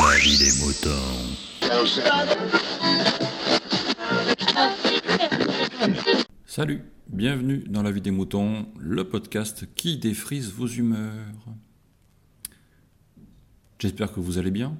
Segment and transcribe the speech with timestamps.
[0.00, 0.90] La vie des moutons.
[6.46, 11.34] Salut, bienvenue dans La vie des moutons, le podcast qui défrise vos humeurs.
[13.80, 14.78] J'espère que vous allez bien.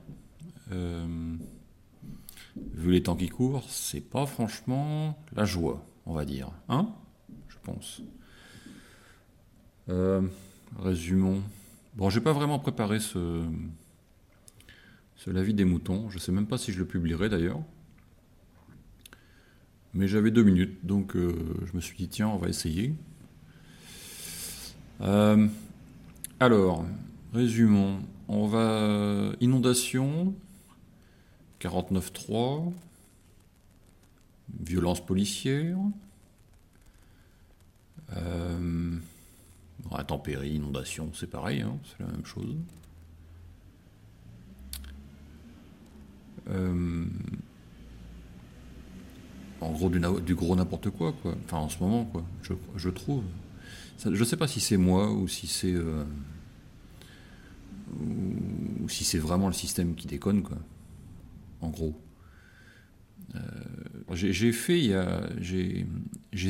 [0.71, 1.37] Euh,
[2.75, 6.53] vu les temps qui courent, c'est pas franchement la joie, on va dire.
[6.69, 6.95] Hein
[7.48, 8.03] Je pense.
[9.89, 10.23] Euh,
[10.79, 11.43] résumons.
[11.96, 13.45] Bon, j'ai pas vraiment préparé ce,
[15.19, 16.09] ce La vie des moutons.
[16.09, 17.61] Je sais même pas si je le publierai d'ailleurs.
[19.93, 21.35] Mais j'avais deux minutes, donc euh,
[21.67, 22.94] je me suis dit, tiens, on va essayer.
[25.00, 25.49] Euh,
[26.41, 26.86] alors,
[27.32, 28.00] résumons.
[28.29, 29.32] On va.
[29.41, 30.35] Inondation,
[31.61, 32.72] 49.3,
[34.61, 35.78] violence policière,
[38.16, 38.97] euh,
[39.91, 42.55] intempéries, inondation, c'est pareil, hein, c'est la même chose.
[49.60, 51.36] En gros du, gros n'importe quoi, quoi.
[51.44, 52.24] Enfin, en ce moment, quoi.
[52.77, 53.24] Je, trouve.
[53.96, 56.05] Ça, je sais pas si c'est moi ou si c'est euh,
[58.00, 60.58] ou si c'est vraiment le système qui déconne, quoi.
[61.60, 62.00] En gros.
[63.34, 63.40] Euh,
[64.12, 65.86] j'ai fait, il y a, j'ai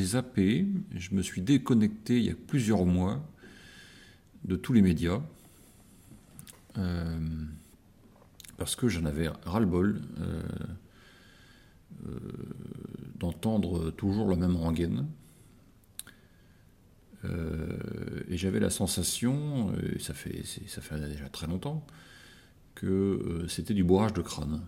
[0.03, 3.21] zappé, je me suis déconnecté il y a plusieurs mois
[4.45, 5.21] de tous les médias
[6.77, 7.19] euh,
[8.59, 10.01] parce que j'en avais ras-le-bol.
[10.19, 10.41] Euh,
[12.07, 12.19] euh,
[13.15, 15.07] d'entendre toujours la même rengaine.
[17.25, 21.85] Euh, et j'avais la sensation, et ça fait, ça fait déjà très longtemps,
[22.75, 24.61] que c'était du bourrage de crâne.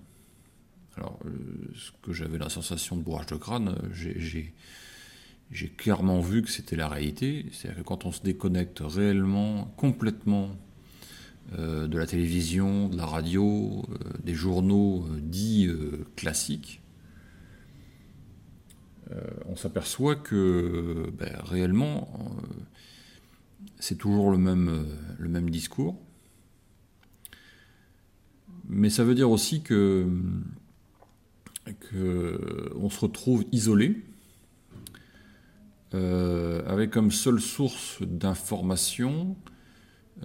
[0.97, 1.19] Alors,
[1.73, 6.89] ce que j'avais la sensation de bourrage de crâne, j'ai clairement vu que c'était la
[6.89, 7.45] réalité.
[7.53, 10.49] C'est-à-dire que quand on se déconnecte réellement, complètement
[11.57, 13.85] de la télévision, de la radio,
[14.23, 15.69] des journaux dits
[16.15, 16.81] classiques,
[19.11, 22.41] euh, on s'aperçoit que ben, réellement, euh,
[23.79, 24.85] c'est toujours le même,
[25.19, 25.99] euh, discours.
[28.69, 30.07] Mais ça veut dire aussi que,
[32.89, 34.01] se retrouve isolé,
[35.93, 39.35] avec comme seule source d'information,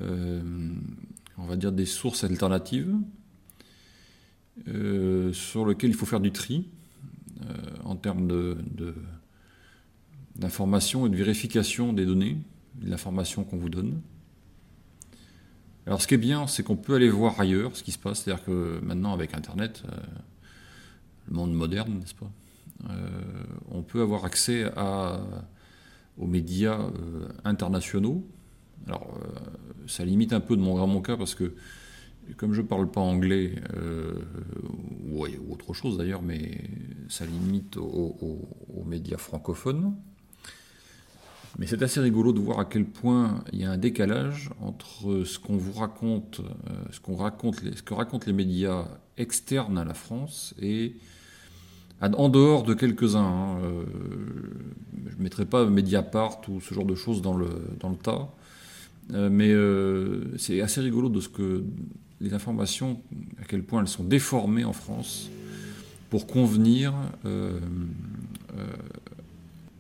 [0.01, 2.95] on va dire des sources alternatives,
[5.33, 6.67] sur lesquelles il faut faire du tri.
[7.43, 7.53] Euh,
[7.85, 8.57] en termes
[10.37, 12.39] d'information et de vérification des données,
[12.77, 14.01] de l'information qu'on vous donne.
[15.87, 18.23] Alors ce qui est bien, c'est qu'on peut aller voir ailleurs ce qui se passe,
[18.23, 19.97] c'est-à-dire que maintenant avec Internet, euh,
[21.29, 22.31] le monde moderne, n'est-ce pas,
[22.89, 23.09] euh,
[23.71, 24.65] on peut avoir accès
[26.17, 26.81] aux médias
[27.45, 28.27] internationaux.
[28.87, 29.19] Alors
[29.87, 31.55] ça limite un peu de mon, mon cas parce que
[32.37, 34.15] comme je ne parle pas anglais, euh,
[35.09, 36.61] ou, autre chose d'ailleurs, mais
[37.09, 39.95] ça limite aux, médias francophones.
[41.59, 45.25] Mais c'est assez rigolo de voir à quel point il y a un décalage entre
[45.25, 49.85] ce qu'on vous raconte, euh, ce, qu'on raconte ce que racontent les médias externes à
[49.85, 50.97] la France et
[52.03, 53.21] en dehors de quelques-uns.
[53.25, 53.85] Hein, euh,
[55.07, 57.49] je ne mettrai pas Mediapart ou ce genre de choses dans le,
[57.81, 58.29] dans le tas.
[59.11, 59.55] Mais
[60.37, 61.65] c'est assez rigolo de ce que
[62.21, 63.01] les informations,
[63.41, 65.31] à quel point elles sont déformées en France
[66.11, 66.95] pour convenir,
[67.25, 67.59] euh,
[68.57, 68.67] euh,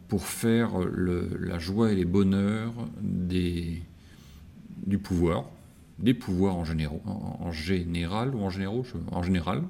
[0.08, 3.82] pour faire la joie et les bonheurs des,
[4.86, 5.44] du pouvoir,
[5.98, 8.50] des pouvoirs en, général, ou en,
[9.22, 9.62] général,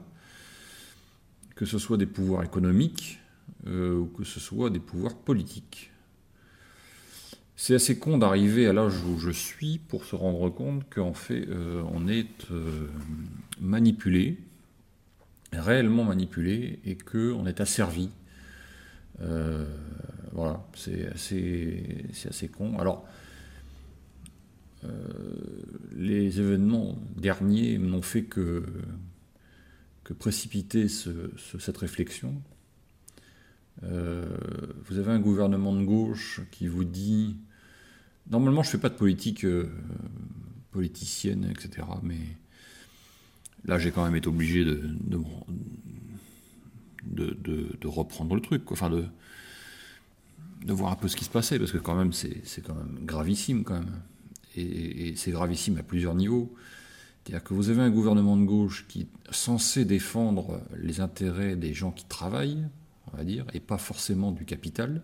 [1.55, 3.21] que ce soit des pouvoirs économiques
[3.67, 5.91] euh, ou que ce soit des pouvoirs politiques.
[7.59, 11.49] C'est assez con d'arriver à l'âge où je suis pour se rendre compte qu'en fait,
[11.49, 12.87] euh, on est euh,
[13.59, 14.37] manipulé,
[15.53, 18.11] réellement manipulé, et qu'on est asservi.
[19.23, 19.65] Euh,
[20.33, 22.79] voilà, c'est assez, assez con.
[22.79, 23.07] Alors,
[25.97, 28.65] les événements derniers n'ont fait que,
[30.05, 32.41] que précipiter cette réflexion.
[33.83, 37.37] Vous avez un gouvernement de gauche qui vous dit
[38.31, 39.71] Normalement, je ne fais pas de politique euh,
[40.73, 41.87] politicienne, etc.
[42.03, 42.19] Mais
[43.65, 44.91] là, j'ai quand même été obligé de,
[47.05, 49.05] de, reprendre le truc, enfin de,
[50.65, 52.99] de voir un peu ce qui se passait, parce que quand même, c'est quand même
[53.05, 54.03] gravissime, quand même.
[54.57, 56.53] Et, c'est gravissime à plusieurs niveaux.
[57.23, 61.75] C'est-à-dire que vous avez un gouvernement de gauche qui est censé défendre les intérêts des
[61.75, 62.67] gens qui travaillent,
[63.17, 65.03] va dire, et pas forcément du capital.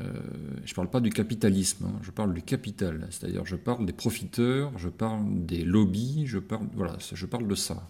[0.00, 0.12] Euh,
[0.64, 3.92] je ne parle pas du capitalisme, hein, je parle du capital, c'est-à-dire je parle des
[3.92, 7.88] profiteurs, je parle des lobbies, je parle, voilà, je parle de ça.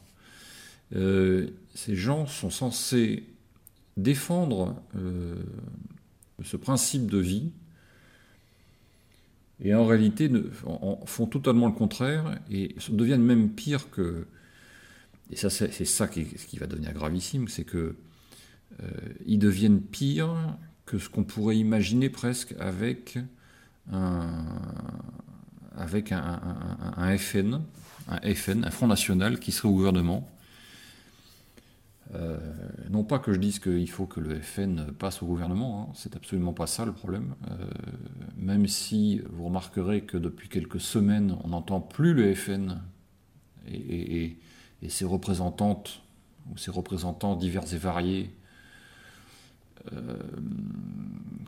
[0.95, 3.25] Euh, ces gens sont censés
[3.97, 5.35] défendre euh,
[6.43, 7.53] ce principe de vie
[9.63, 10.31] et en réalité
[11.05, 14.27] font totalement le contraire et deviennent même pires que...
[15.31, 17.97] Et ça, c'est ça qui, qui, va devenir gravissime, c'est que
[19.27, 20.57] ils deviennent pires
[20.87, 23.19] que ce qu'on pourrait imaginer presque avec
[23.93, 24.45] un,
[27.17, 27.63] FN,
[28.09, 30.29] un FN, un Front National qui serait au gouvernement.
[32.15, 32.39] Euh,
[32.89, 36.17] non pas que je dise qu'il faut que le FN passe au gouvernement, hein, c'est
[36.17, 37.35] absolument pas ça le problème.
[37.51, 37.67] Euh,
[38.37, 42.81] même si vous remarquerez que depuis quelques semaines, on n'entend plus le FN
[43.71, 44.39] et,
[44.89, 46.03] ses représentantes
[46.51, 48.38] ou ses représentants divers et variés euh,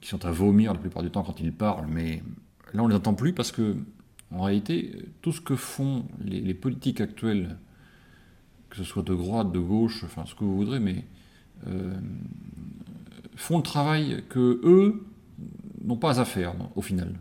[0.00, 2.22] qui sont à vomir la plupart du temps quand ils parlent, mais
[2.72, 3.76] là on ne les entend plus parce que,
[4.32, 7.58] en réalité, tout ce que font les, politiques actuelles,
[8.70, 11.04] que ce soit de droite, de gauche, enfin ce que vous voudrez, mais
[11.66, 11.94] euh,
[13.36, 15.04] font le travail que eux
[15.84, 17.14] n'ont pas à faire au final.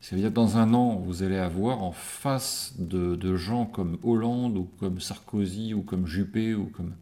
[0.00, 5.00] C'est-à-dire dans un an, vous allez avoir en face de, gens comme Hollande ou comme
[5.00, 6.92] Sarkozy ou comme Juppé ou comme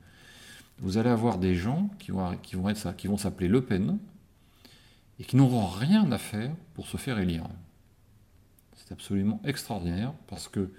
[0.79, 2.75] vous allez avoir des gens qui vont,
[3.17, 3.99] s'appeler Le Pen
[5.19, 7.44] et qui n'auront rien à faire pour se faire élire.
[8.75, 10.71] C'est absolument extraordinaire parce que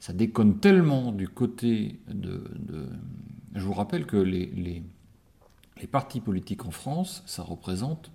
[0.00, 2.42] ça déconne tellement du côté de.
[3.54, 4.82] Je vous rappelle que les,
[5.90, 8.10] partis politiques en France, ça représente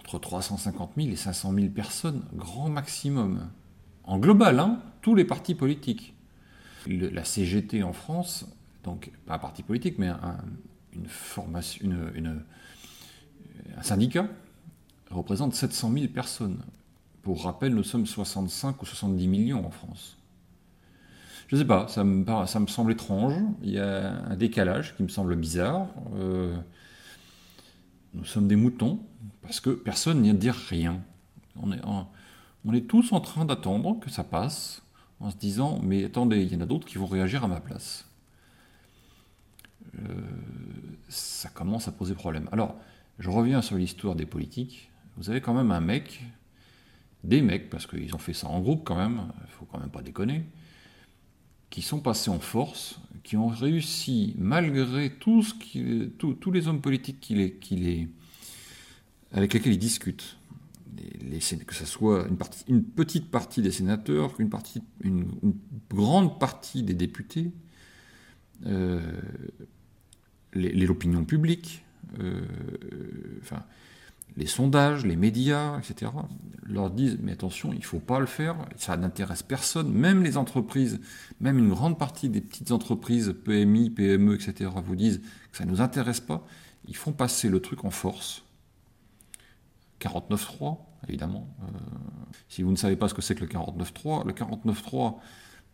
[0.00, 3.48] entre 350 000 et 500 000 personnes, grand maximum.
[4.04, 6.14] En global, hein, tous les partis politiques.
[6.86, 8.46] la CGT en France,
[8.88, 10.38] donc pas un parti politique, mais un,
[10.94, 11.06] une
[12.14, 12.42] une,
[13.76, 14.26] un syndicat,
[15.10, 16.58] représente 700 000 personnes.
[17.22, 20.16] Pour rappel, nous sommes 65 ou 70 millions en France.
[21.48, 25.08] Je ne sais pas, ça me, semble étrange, il y a un décalage qui me
[25.08, 25.88] semble bizarre.
[26.16, 26.56] Euh,
[28.14, 29.00] nous sommes des moutons,
[29.42, 31.00] parce que personne n'y dire rien.
[31.56, 31.72] On
[32.72, 34.82] est tous en train d'attendre que ça passe,
[35.20, 37.60] en se disant, mais attendez, il y en a d'autres qui vont réagir à ma
[37.60, 38.07] place.
[39.98, 40.20] Euh,
[41.08, 42.48] ça commence à poser problème.
[42.52, 42.76] Alors,
[43.18, 44.90] je reviens sur l'histoire des politiques.
[45.16, 46.22] Vous avez quand même un mec,
[47.24, 49.90] des mecs, parce qu'ils ont fait ça en groupe quand même, il faut quand même
[49.90, 50.44] pas déconner,
[51.70, 55.54] qui sont passés en force, qui ont réussi, malgré tout ce
[56.06, 57.32] tous les hommes politiques
[59.32, 60.38] avec lesquels ils discutent,
[61.66, 62.26] que ce soit
[62.68, 65.26] une, petite partie des sénateurs, une, partie, une,
[65.90, 67.52] grande partie des députés,
[68.66, 69.00] euh,
[70.54, 71.84] l'opinion publique,
[72.20, 72.40] euh,
[73.42, 73.64] enfin,
[74.36, 76.12] les sondages, les médias, etc.,
[76.62, 80.36] leur disent mais attention, il ne faut pas le faire, ça n'intéresse personne, même les
[80.36, 81.00] entreprises,
[81.40, 85.70] même une grande partie des petites entreprises, PMI, PME, etc., vous disent que ça ne
[85.70, 86.46] nous intéresse pas,
[86.86, 88.44] ils font passer le truc en force.
[90.00, 90.78] 49.3,
[91.08, 91.48] évidemment.
[91.62, 91.78] Euh,
[92.48, 95.16] si vous ne savez pas ce que c'est que le 49.3, le 49.3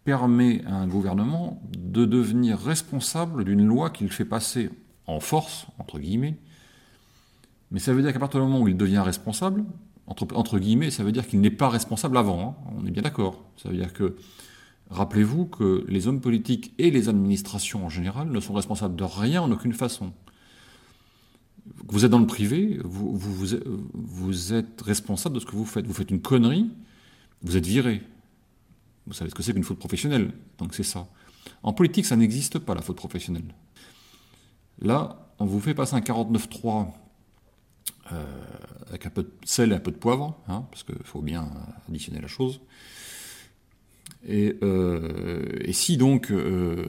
[0.04, 4.70] permet à un gouvernement de devenir responsable d'une loi qu'il fait passer
[5.06, 6.36] en force, entre guillemets.
[7.70, 9.64] Mais ça veut dire qu'à partir du moment où il devient responsable,
[10.06, 12.58] entre, guillemets, ça veut dire qu'il n'est pas responsable avant.
[12.66, 12.72] Hein.
[12.78, 13.42] on est bien d'accord.
[13.56, 14.16] Ça veut dire que,
[14.90, 19.40] rappelez-vous que les hommes politiques et les administrations en général ne sont responsables de rien
[19.40, 20.12] en aucune façon.
[21.88, 25.86] Vous êtes dans le privé, vous êtes responsable de ce que vous faites.
[25.86, 26.68] Vous faites une connerie,
[27.42, 28.02] vous êtes viré.
[29.06, 31.06] Vous savez ce que c'est qu'une faute professionnelle, donc c'est ça.
[31.62, 33.54] En politique, ça n'existe pas, la faute professionnelle.
[34.80, 36.88] Là, on vous fait passer un 49.3
[38.12, 38.24] euh,
[38.88, 41.50] avec un peu de sel et un peu de poivre, hein, parce qu'il faut bien
[41.88, 42.60] additionner la chose.
[44.26, 46.86] Et, euh, si donc euh,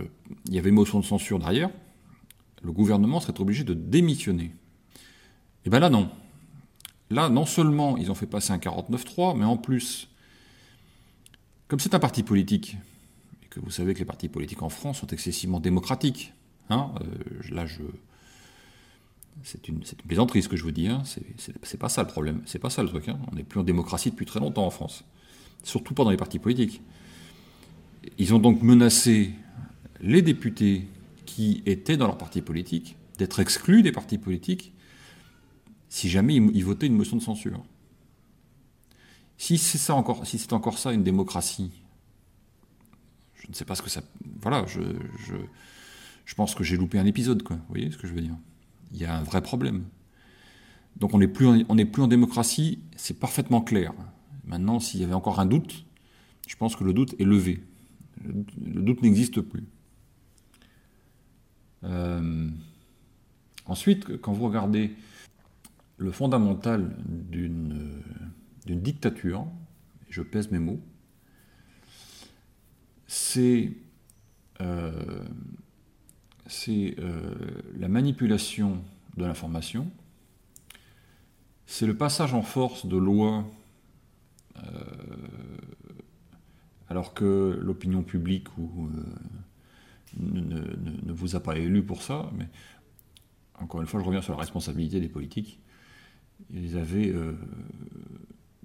[0.47, 1.69] il y avait motion de censure derrière,
[2.63, 4.45] le gouvernement serait obligé de démissionner.
[4.45, 6.09] Et eh bien là, non.
[7.09, 10.09] Là, non seulement ils ont fait passer un 49.3, mais en plus,
[11.67, 12.77] comme c'est un parti politique,
[13.43, 16.33] et que vous savez que les partis politiques en France sont excessivement démocratiques,
[16.69, 17.81] hein, euh, là je.
[19.43, 21.03] C'est une, plaisanterie ce que je vous dis, hein,
[21.61, 23.09] c'est pas ça le problème, c'est pas ça le truc.
[23.09, 23.19] Hein.
[23.29, 25.03] On n'est plus en démocratie depuis très longtemps en France,
[25.61, 26.81] surtout pas dans les partis politiques.
[28.17, 29.33] Ils ont donc menacé
[29.99, 30.87] les députés
[31.25, 34.71] qui étaient dans leur parti politique d'être exclus des partis politiques
[35.89, 37.63] si jamais ils votaient une motion de censure.
[39.37, 41.71] Si c'est ça encore, si c'est encore ça une démocratie,
[43.35, 44.01] je ne sais pas ce que ça.
[44.41, 44.81] Voilà, je,
[46.25, 47.57] je, pense que j'ai loupé un épisode, quoi.
[47.57, 48.35] Vous voyez ce que je veux dire?
[48.91, 49.85] Il y a un vrai problème.
[50.97, 53.93] Donc on n'est plus, en, plus en démocratie, c'est parfaitement clair.
[54.45, 55.85] Maintenant, s'il y avait encore un doute,
[56.47, 57.61] je pense que le doute est levé.
[58.23, 59.65] Le doute n'existe plus.
[61.83, 62.49] Euh,
[63.65, 64.95] ensuite, quand vous regardez
[65.97, 68.01] le fondamental d'une
[68.73, 69.45] dictature,
[70.09, 70.81] je pèse mes mots,
[73.07, 73.71] c'est
[74.61, 75.23] euh,
[76.67, 77.35] euh,
[77.77, 78.81] la manipulation
[79.17, 79.89] de l'information,
[81.65, 83.45] c'est le passage en force de lois
[84.57, 84.61] euh,
[86.89, 88.89] alors que l'opinion publique ou,
[90.17, 92.47] ne, vous a pas élu pour ça, mais
[93.59, 95.59] encore une fois, je reviens sur la responsabilité des politiques.
[96.53, 97.13] Ils avaient,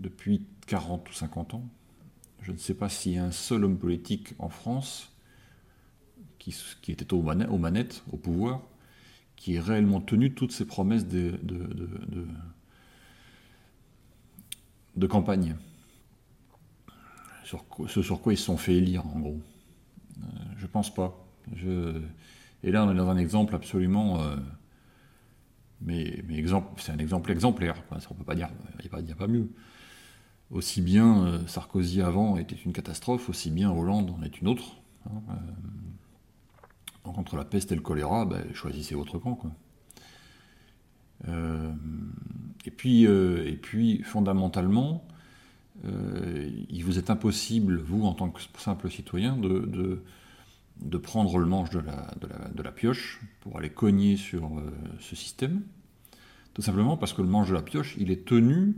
[0.01, 1.69] depuis 40 ou 50 ans,
[2.43, 5.13] je ne sais pas s'il y a un seul homme politique en France
[6.39, 6.55] qui,
[6.89, 8.63] était aux manettes, au pouvoir,
[9.37, 11.39] qui ait réellement tenu toutes ses promesses de,
[15.07, 15.57] campagne.
[17.45, 19.41] Sur, ce sur quoi ils se sont fait élire, en gros.
[20.17, 20.27] Je euh,
[20.59, 21.27] je pense pas.
[22.63, 24.23] et là, on est dans un exemple absolument.
[24.23, 24.37] Euh,
[25.83, 26.45] mais, mais
[26.77, 27.83] c'est un exemple exemplaire.
[27.91, 28.49] on ne peut pas dire.
[28.83, 29.49] Il n'y a, pas mieux
[30.51, 34.77] aussi bien euh, Sarkozy avant était une catastrophe, aussi bien Hollande en est une autre.
[35.07, 35.35] Hein, euh.
[37.05, 39.39] donc entre la peste et le choléra, ben, choisissez votre camp.
[41.29, 41.73] Euh,
[42.67, 45.05] et, puis, fondamentalement,
[45.85, 50.03] il vous est impossible, vous, en tant que simple citoyen, de,
[50.99, 54.51] prendre le manche de la, de, la, de la, pioche pour aller cogner sur
[54.99, 55.63] ce système.
[56.55, 58.77] Tout simplement parce que le manche de la pioche, il est tenu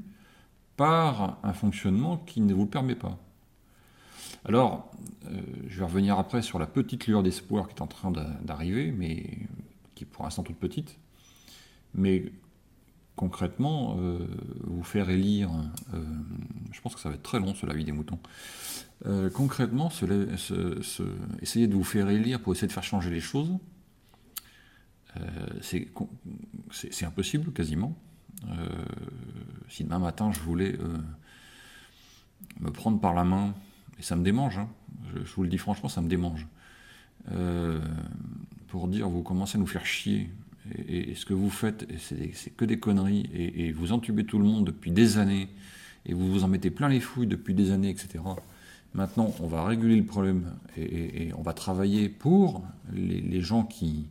[0.76, 3.18] par un fonctionnement qui ne vous le permet pas.
[4.44, 4.90] Alors,
[5.26, 8.90] euh, je vais revenir après sur la petite lueur d'espoir qui est en train d'arriver,
[8.90, 9.38] mais
[9.94, 10.98] qui est pour l'instant toute petite.
[11.94, 12.32] Mais
[13.14, 14.26] concrètement, euh,
[14.64, 15.50] vous faire élire,
[15.94, 16.02] euh,
[16.72, 18.18] je pense que ça va être très long sur la vie des moutons.
[19.34, 19.90] concrètement,
[21.40, 23.50] essayer de vous faire élire pour essayer de faire changer les choses,
[25.60, 27.96] c'est impossible quasiment.
[28.48, 28.66] Euh,
[29.68, 30.98] si demain matin je voulais euh,
[32.60, 33.54] me prendre par la main,
[33.98, 34.68] et ça me démange, hein,
[35.14, 36.46] je, vous le dis franchement, ça me démange,
[37.30, 37.80] euh,
[38.68, 40.30] pour dire vous commencez à nous faire chier,
[40.86, 44.66] et, ce que vous faites, c'est que des conneries, et, vous entubez tout le monde
[44.66, 45.48] depuis des années,
[46.06, 48.20] et vous vous en mettez plein les fouilles depuis des années, etc.
[48.94, 52.62] Maintenant, on va réguler le problème et, on va travailler pour
[52.92, 54.06] les, gens qui,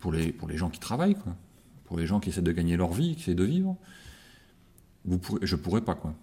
[0.00, 1.36] pour les, pour les gens qui travaillent, quoi
[1.92, 3.76] pour les gens qui essaient de gagner leur vie, qui essaient de vivre,
[5.04, 6.14] vous je pourrais pas quoi.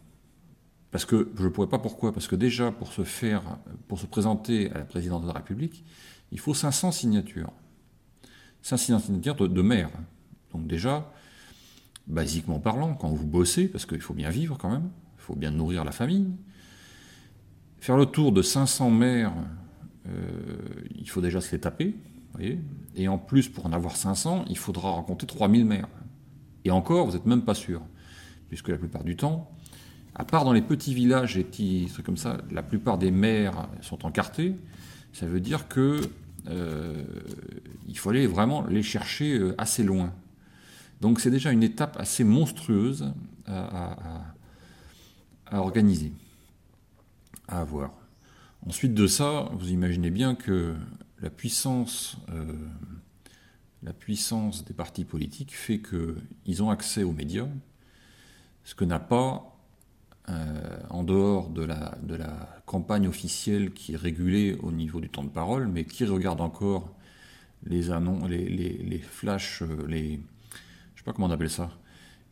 [0.89, 2.11] Parce que je ne pourrais pas pourquoi?
[2.11, 3.43] Parce que déjà pour se faire,
[3.88, 5.85] pour se présenter à la présidence de la République,
[6.31, 7.51] il faut 500 signatures.
[8.63, 9.91] 500 signatures de, maires.
[10.53, 11.13] Donc déjà,
[12.07, 15.51] basiquement parlant, quand vous bossez, parce qu'il faut bien vivre quand même, il faut bien
[15.51, 16.31] nourrir la famille,
[17.77, 19.33] faire le tour de 500 maires,
[20.07, 20.57] euh,
[20.95, 21.93] il faut déjà se les taper,
[22.96, 25.88] et en plus, pour en avoir 500, il faudra rencontrer 3000 maires.
[26.65, 27.81] Et encore, vous n'êtes même pas sûr.
[28.50, 29.51] Puisque la plupart du temps,
[30.15, 33.67] à part dans les petits villages et petits trucs comme ça, la plupart des maires
[33.81, 34.55] sont encartés.
[35.13, 36.01] Ça veut dire que
[36.48, 37.03] euh,
[37.88, 40.13] il faut aller vraiment les chercher euh, assez loin.
[41.01, 43.13] Donc c'est déjà une étape assez monstrueuse
[43.46, 43.96] à,
[45.46, 46.12] à organiser,
[47.48, 47.91] à avoir.
[48.65, 50.75] Ensuite de ça, vous imaginez bien que
[51.21, 52.53] la puissance, euh,
[53.83, 57.47] la puissance des partis politiques fait qu'ils ont accès aux médias,
[58.63, 59.57] ce que n'a pas,
[60.29, 61.97] euh, en dehors de la,
[62.65, 66.93] campagne officielle qui est régulée au niveau du temps de parole, mais qui regarde encore
[67.63, 70.19] les annonces, les flashs, euh, les,
[70.93, 71.71] je sais pas comment on appelle ça,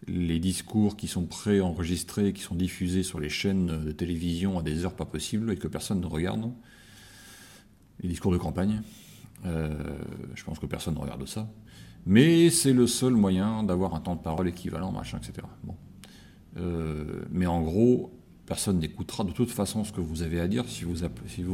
[0.05, 4.85] les discours qui sont pré-enregistrés, qui sont diffusés sur les chaînes de télévision à des
[4.85, 6.51] heures pas possibles et que personne ne regarde
[8.01, 8.81] les discours de campagne.
[9.45, 9.69] Euh,
[10.35, 11.47] je pense que personne ne regarde ça.
[12.05, 15.45] Mais c'est le seul moyen d'avoir un temps de parole équivalent, machin, etc.
[16.57, 18.11] Euh, mais en gros,
[18.45, 20.95] personne n'écoutera de toute façon ce que vous avez à dire si vous,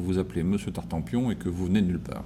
[0.04, 2.24] vous appelez Monsieur Tartampion et que vous venez de nulle part.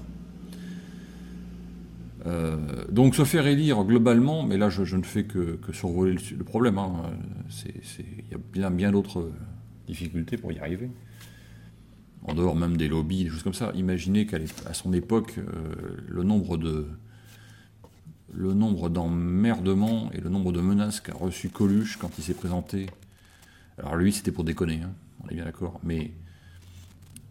[2.26, 2.58] Euh,
[2.92, 7.04] donc se faire élire globalement, mais là je, ne fais que, survoler le, problème, hein.
[7.66, 9.32] il y a bien d'autres
[9.88, 10.90] difficultés pour y arriver
[12.28, 13.72] en dehors même des lobbies, des choses comme ça.
[13.76, 14.40] Imaginez qu'à
[14.74, 15.44] son époque, euh,
[16.08, 16.88] le nombre de
[18.34, 22.88] le nombre d'emmerdements et le nombre de menaces qu'a reçu Coluche quand il s'est présenté.
[23.78, 24.92] Alors lui, c'était pour déconner, hein,
[25.24, 26.12] on est bien d'accord, mais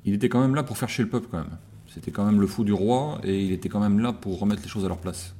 [0.04, 1.58] il était quand même là pour faire chez le peuple quand même.
[1.88, 4.62] C'était quand même le fou du roi et il était quand même là pour remettre
[4.62, 5.34] les choses à leur place.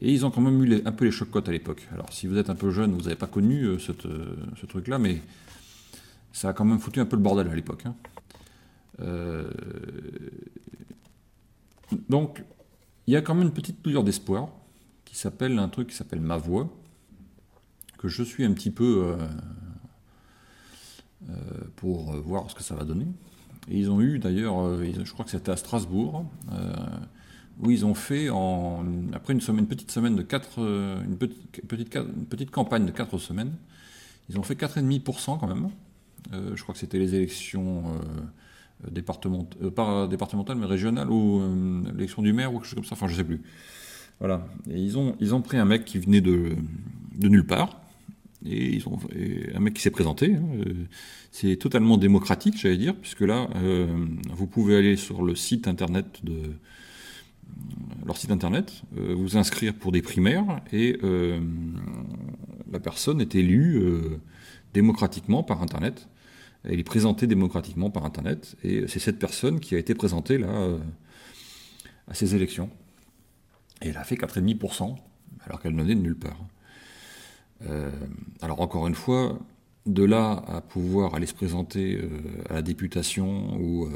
[0.00, 1.88] Et ils ont quand même eu un peu les chocottes à l'époque.
[1.92, 4.98] Alors si vous êtes un peu jeune, vous n'avez pas connu euh, euh, ce truc-là,
[4.98, 5.20] mais
[6.32, 7.84] ça a quand même foutu un peu le bordel à l'époque.
[7.86, 7.94] Hein.
[9.00, 9.50] Euh,
[12.08, 12.44] donc,
[13.06, 14.48] il y a quand même une petite lueur d'espoir
[15.04, 16.68] qui s'appelle un truc qui s'appelle Ma Voix,
[17.98, 19.16] que je suis un petit peu
[21.76, 23.06] pour voir ce que ça va donner.
[23.70, 26.26] Et ils ont eu d'ailleurs, je crois que c'était à Strasbourg,
[27.60, 28.28] où ils ont fait,
[29.14, 31.66] après une, petite semaine de 4, une petite,
[32.28, 33.54] petite, campagne de 4 semaines,
[34.28, 35.70] ils ont fait 4,5% quand même.
[36.32, 37.84] Euh, je crois que c'était les élections
[38.84, 41.42] euh, départementales, euh, pas départementales, mais régionales, ou
[41.94, 43.42] l'élection du maire, ou quelque chose comme ça, enfin je sais plus.
[44.18, 44.46] Voilà.
[44.68, 46.56] Ils ont, ils ont pris un mec qui venait de,
[47.16, 47.80] de nulle part,
[48.44, 48.98] et ils ont
[49.54, 50.34] un mec qui s'est présenté.
[50.34, 50.62] Hein,
[51.30, 53.48] c'est totalement démocratique, j'allais dire, puisque là,
[54.30, 56.54] vous pouvez aller sur le site internet de
[58.06, 61.40] leur site internet, euh, vous inscrire pour des primaires et euh,
[62.70, 64.20] la personne est élue euh,
[64.74, 66.08] démocratiquement par internet.
[66.68, 70.76] Elle est présentée démocratiquement par internet et c'est cette personne qui a été présentée là
[72.06, 72.70] à ces élections.
[73.80, 74.96] Elle a fait 4,5%
[75.44, 76.38] alors qu'elle venait de nulle part.
[78.42, 79.38] alors encore une fois,
[79.86, 82.00] de là à pouvoir aller se présenter
[82.50, 83.88] à la députation ou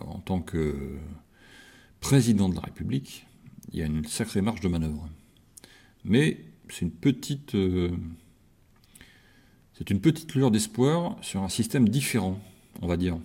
[0.00, 0.74] en tant que
[2.00, 3.26] président de la République,
[3.72, 5.08] il y a une sacrée marge de manœuvre.
[6.04, 6.38] Mais
[6.68, 7.90] c'est une petite, euh,
[9.80, 12.38] c'est une petite lueur d'espoir sur un système différent,
[12.82, 13.16] on va dire,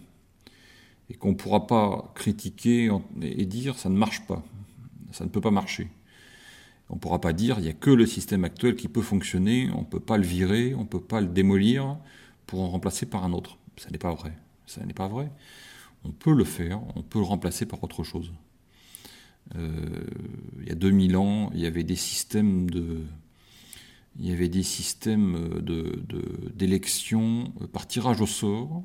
[1.10, 2.90] et qu'on ne pourra pas critiquer
[3.22, 4.42] et dire ça ne marche pas,
[5.12, 5.90] ça ne peut pas marcher.
[6.90, 9.70] On ne pourra pas dire il n'y a que le système actuel qui peut fonctionner,
[9.76, 11.98] on ne peut pas le virer, on ne peut pas le démolir
[12.48, 13.58] pour en remplacer par un autre.
[13.76, 14.32] Ça n'est pas vrai.
[14.66, 15.30] Ça n'est pas vrai.
[16.06, 18.32] On peut le faire, on peut le remplacer par autre chose.
[19.58, 20.06] Euh,
[20.62, 23.02] il y a 2000 ans, il y avait des systèmes de,
[24.18, 25.62] il y avait des systèmes
[26.56, 28.84] d'élection euh, par tirage au sort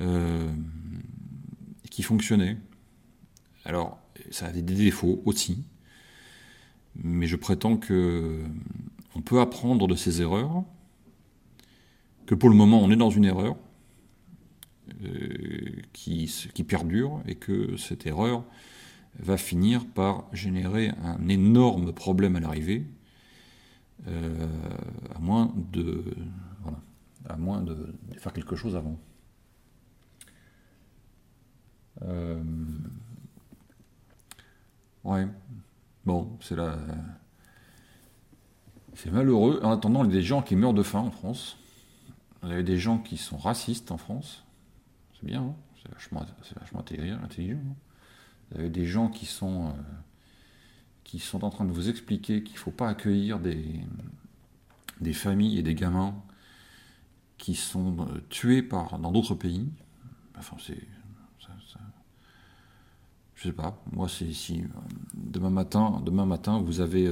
[0.00, 0.52] euh,
[1.90, 2.58] qui fonctionnaient.
[3.64, 3.98] Alors,
[4.30, 5.64] ça avait des défauts aussi,
[6.96, 8.42] mais je prétends que
[9.14, 10.64] on peut apprendre de ces erreurs,
[12.26, 13.56] que pour le moment on est dans une erreur
[15.92, 18.44] qui, qui perdure et que cette erreur
[19.18, 22.86] va finir par générer un énorme problème à l'arrivée,
[24.08, 24.48] euh,
[25.14, 26.04] à moins de
[27.28, 28.98] à moins de, faire quelque chose avant.
[32.02, 32.42] Euh,
[35.04, 35.26] ouais,
[36.04, 36.76] bon, c'est la.
[38.94, 39.60] C'est malheureux.
[39.62, 41.56] En attendant, il y a des gens qui meurent de faim en France.
[42.42, 44.44] Il y a des gens qui sont racistes en France.
[45.14, 46.24] C'est bien, hein c'est vachement,
[46.58, 47.18] vachement intelligent.
[47.22, 47.74] Hein
[48.50, 49.72] vous avez des gens qui sont, euh,
[51.04, 53.80] qui sont en train de vous expliquer qu'il ne faut pas accueillir des,
[55.00, 56.14] des familles et des gamins
[57.38, 59.68] qui sont euh, tués par, dans d'autres pays.
[60.38, 60.78] Enfin, c'est.
[63.34, 63.82] je sais pas.
[63.92, 64.66] Moi, c'est si euh,
[65.14, 67.10] demain matin, demain matin, vous avez,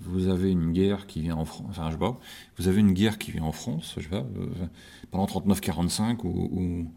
[0.00, 1.66] vous avez une guerre qui vient en France.
[1.70, 2.18] Enfin, je sais pas.
[2.56, 3.94] Vous avez une guerre qui vient en France.
[3.98, 4.24] Je sais pas.
[5.10, 6.90] pendant 39-45 ou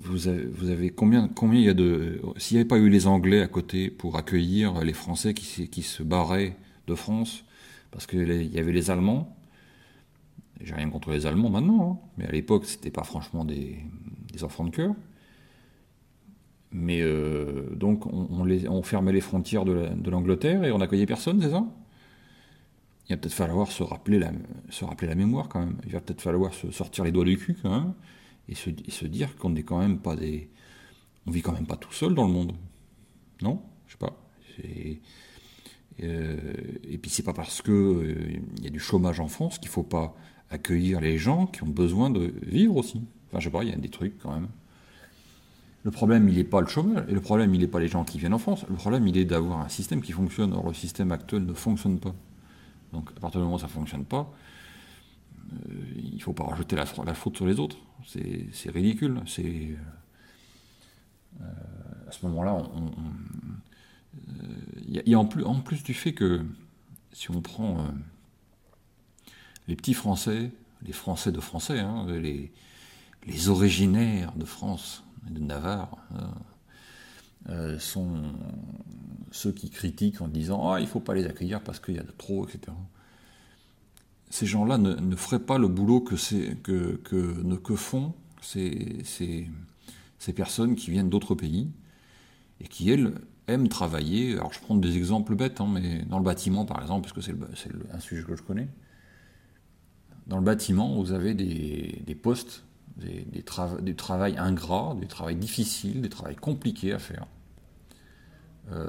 [0.00, 2.20] vous avez, combien, combien il y a de.
[2.36, 5.82] S'il n'y avait pas eu les Anglais à côté pour accueillir les Français qui, qui
[5.82, 7.44] se barraient de France,
[7.90, 9.36] parce qu'il y avait les Allemands,
[10.62, 13.78] j'ai rien contre les Allemands maintenant, hein, mais à l'époque, c'était pas franchement des,
[14.42, 14.94] enfants de cœur.
[16.72, 21.42] Mais euh, donc, on, les, on, fermait les frontières de l'Angleterre et on n'accueillait personne,
[21.42, 21.66] c'est ça?
[23.08, 24.30] Il va peut-être falloir se rappeler, la,
[24.68, 25.76] se rappeler la mémoire quand même.
[25.84, 27.92] Il va peut-être falloir se sortir les doigts du cul quand même
[28.50, 30.50] et se, dire qu'on n'est quand même pas des.
[31.26, 32.52] On vit quand même pas tout seul dans le monde.
[33.42, 33.62] Non?
[33.86, 34.16] Je sais pas.
[36.02, 36.36] Euh,
[36.84, 39.68] et puis c'est pas parce que euh, il y a du chômage en France qu'il
[39.68, 40.16] faut pas
[40.50, 43.02] accueillir les gens qui ont besoin de vivre aussi.
[43.28, 44.48] Enfin, je sais pas, il y a des trucs quand même.
[45.82, 48.04] Le problème, il n'est pas le chômage, et le problème, il n'est pas les gens
[48.04, 48.66] qui viennent en France.
[48.68, 50.52] Le problème, il est d'avoir un système qui fonctionne.
[50.52, 52.14] Or, le système actuel ne fonctionne pas.
[52.92, 54.50] Donc, à partir du moment où ça ne fonctionne pas, euh,
[55.96, 57.76] il ne faut pas rajouter la, faute sur les autres.
[58.06, 59.20] C'est ridicule.
[59.26, 59.76] C'est
[61.40, 61.44] euh,
[62.08, 62.62] à ce moment-là,
[64.86, 66.44] il y, a en plus, du fait que
[67.12, 67.82] si on prend euh,
[69.68, 70.50] les petits Français,
[70.82, 72.50] les Français de Français, hein, les,
[73.48, 75.96] originaires de France et de Navarre,
[77.78, 78.22] sont
[79.30, 82.04] ceux qui critiquent en disant ah il faut pas les accueillir parce qu'il y a
[82.18, 82.72] trop, etc
[84.30, 86.14] ces gens-là ne, feraient pas le boulot que,
[86.54, 89.48] que, que, que font ces, ces,
[90.18, 91.70] ces, personnes qui viennent d'autres pays
[92.60, 93.12] et qui, elles,
[93.48, 94.34] aiment travailler.
[94.34, 97.20] Alors je prends des exemples bêtes, hein, mais dans le bâtiment par exemple, parce que
[97.20, 97.34] c'est
[97.92, 98.68] un sujet que je connais.
[100.26, 102.64] Dans le bâtiment, vous avez des, postes,
[102.96, 103.44] des, des,
[103.82, 107.26] des travails ingrats, des travails difficiles, des travails compliqués à faire.
[108.70, 108.88] Euh,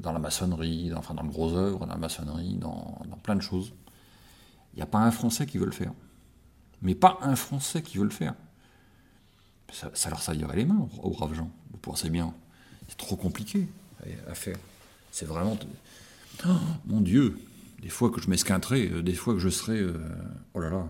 [0.00, 3.42] dans la maçonnerie, dans, enfin dans le gros œuvre, dans la maçonnerie, dans, plein de
[3.42, 3.74] choses.
[4.76, 5.92] Il n'y a pas un Français qui veut le faire.
[6.82, 8.34] Mais pas un Français qui veut le faire.
[9.72, 11.50] Ça, leur salirait les mains aux braves gens.
[11.70, 12.34] Vous pensez bien.
[12.86, 13.66] C'est trop compliqué
[14.28, 14.58] à faire.
[15.10, 15.58] C'est vraiment.
[16.46, 16.50] Oh,
[16.84, 17.38] mon Dieu,
[17.80, 19.80] des fois que je m'esquinterai, euh, des fois que je serai.
[19.80, 19.98] Euh,
[20.52, 20.86] oh là là.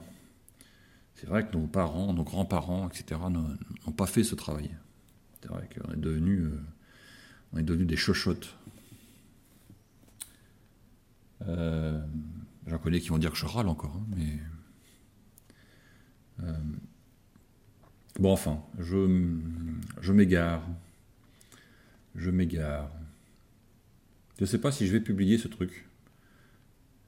[1.14, 4.70] C'est vrai que nos parents, nos grands-parents, etc., n'ont pas fait ce travail.
[5.40, 6.51] C'est vrai qu'on est devenu,
[7.55, 8.53] euh, des chochottes.
[12.66, 14.40] J'en connais qui vont dire que je râle encore, hein, mais.
[18.18, 19.31] bon, enfin, je,
[20.00, 20.62] je m'égare
[22.16, 22.90] je m'égare.
[24.38, 25.88] Je ne sais pas si je vais publier ce truc.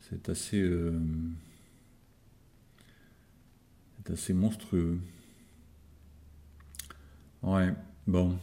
[0.00, 0.60] C'est assez.
[0.60, 0.98] Euh,
[3.96, 4.98] c'est assez monstrueux.
[7.42, 7.74] Ouais,
[8.06, 8.38] bon.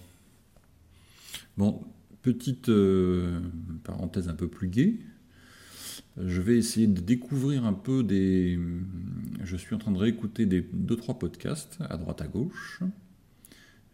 [1.57, 1.83] Bon,
[2.21, 3.41] petite euh,
[3.83, 4.99] parenthèse un peu plus gaie.
[6.17, 8.57] Je vais essayer de découvrir un peu des.
[9.43, 12.81] Je suis en train de réécouter des deux trois podcasts à droite à gauche.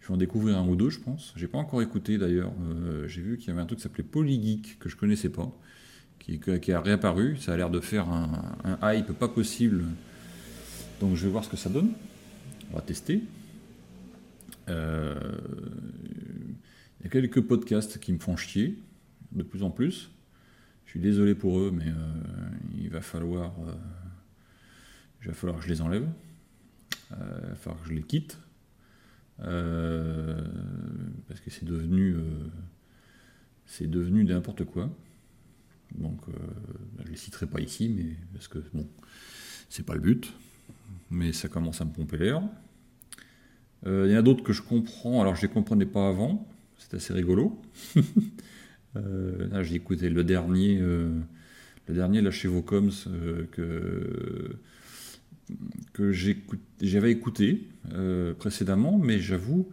[0.01, 1.33] Je vais en découvrir un ou deux, je pense.
[1.35, 2.53] J'ai pas encore écouté d'ailleurs.
[2.61, 5.51] Euh, j'ai vu qu'il y avait un truc qui s'appelait Polygeek que je connaissais pas,
[6.19, 6.39] qui,
[6.71, 7.37] a réapparu.
[7.37, 9.85] Ça a l'air de faire un, hype pas possible.
[10.99, 11.91] Donc je vais voir ce que ça donne.
[12.71, 13.21] On va tester.
[14.69, 15.15] Euh,
[16.99, 18.77] il y a quelques podcasts qui me font chier,
[19.31, 20.11] de plus en plus.
[20.91, 23.53] Je suis désolé pour eux, mais euh, il va falloir,
[25.21, 26.05] il va falloir que je les enlève.
[27.11, 28.37] il va falloir que je les quitte.
[29.43, 30.37] Euh,
[31.29, 32.21] parce que c'est devenu, euh,
[33.67, 34.89] c'est devenu n'importe quoi.
[35.95, 36.33] Donc, euh,
[37.05, 38.85] je les citerai pas ici, mais parce que bon,
[39.69, 40.33] c'est pas le but.
[41.09, 42.41] Mais ça commence à me pomper l'air.
[43.85, 46.45] Il y en a d'autres que je comprends, alors je les comprenais pas avant,
[46.77, 47.61] c'est assez rigolo.
[48.95, 51.23] là, j'ai écouté le dernier, le
[51.93, 52.91] dernier là chez Vocoms
[53.51, 54.57] que
[55.93, 56.11] que
[56.81, 59.69] j'avais écouté euh, précédemment, mais j'avoue,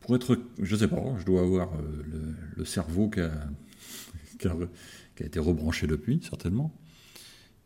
[0.00, 4.56] pour être, je sais pas, je dois avoir euh, le, cerveau qui a,
[5.20, 6.74] été rebranché depuis, certainement,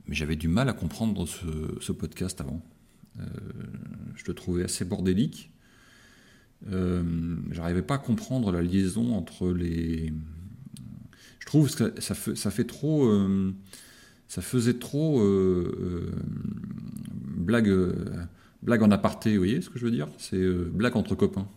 [0.07, 2.62] mais j'avais du mal à comprendre ce, podcast avant.
[3.18, 3.25] Euh,
[4.14, 5.51] je le trouvais assez bordélique.
[7.51, 10.12] J'arrivais pas à comprendre la liaison entre les.
[11.50, 13.10] Je trouve que ça fait, trop
[14.28, 15.20] ça faisait trop
[17.40, 17.92] blague, euh,
[18.62, 20.08] blague en aparté, vous voyez ce que je veux dire?
[20.18, 21.48] C'est euh, blague entre copains.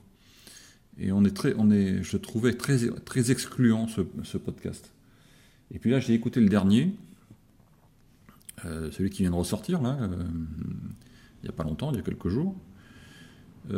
[0.98, 4.92] Et on est très, on est, je trouvais très, très excluant ce, podcast.
[5.74, 6.94] Et puis là, j'ai écouté le dernier,
[8.66, 12.04] euh, celui qui vient de ressortir, là, il n'y a pas longtemps, il y a
[12.04, 12.56] quelques jours.
[13.70, 13.74] et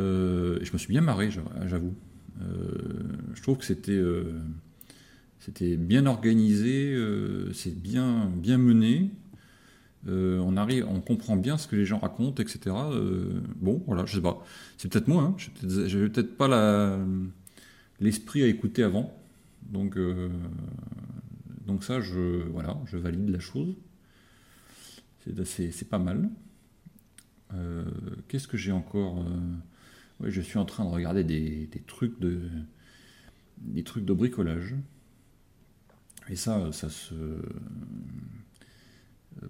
[0.66, 1.94] je me suis bien marré, j'avoue.
[3.34, 4.02] je trouve que c'était
[5.46, 6.98] c'était bien organisé,
[7.54, 9.12] c'est bien, bien mené.
[10.08, 12.76] Euh, on arrive, on comprend bien ce que les gens racontent, etc.
[12.76, 14.44] Euh, bon, voilà, je sais pas.
[14.78, 15.24] C'est peut-être moi.
[15.24, 15.36] Hein.
[15.88, 16.98] J'avais peut-être pas
[18.00, 19.18] l'esprit à écouter avant.
[19.64, 20.30] Donc, euh,
[21.66, 23.76] donc ça, je, voilà, je valide la chose.
[25.46, 26.30] C'est pas mal.
[28.28, 29.26] Qu'est-ce que j'ai encore
[30.22, 32.42] Je suis en train de regarder des, trucs de
[33.58, 34.76] des trucs de bricolage.
[36.30, 37.14] Et ça, ça se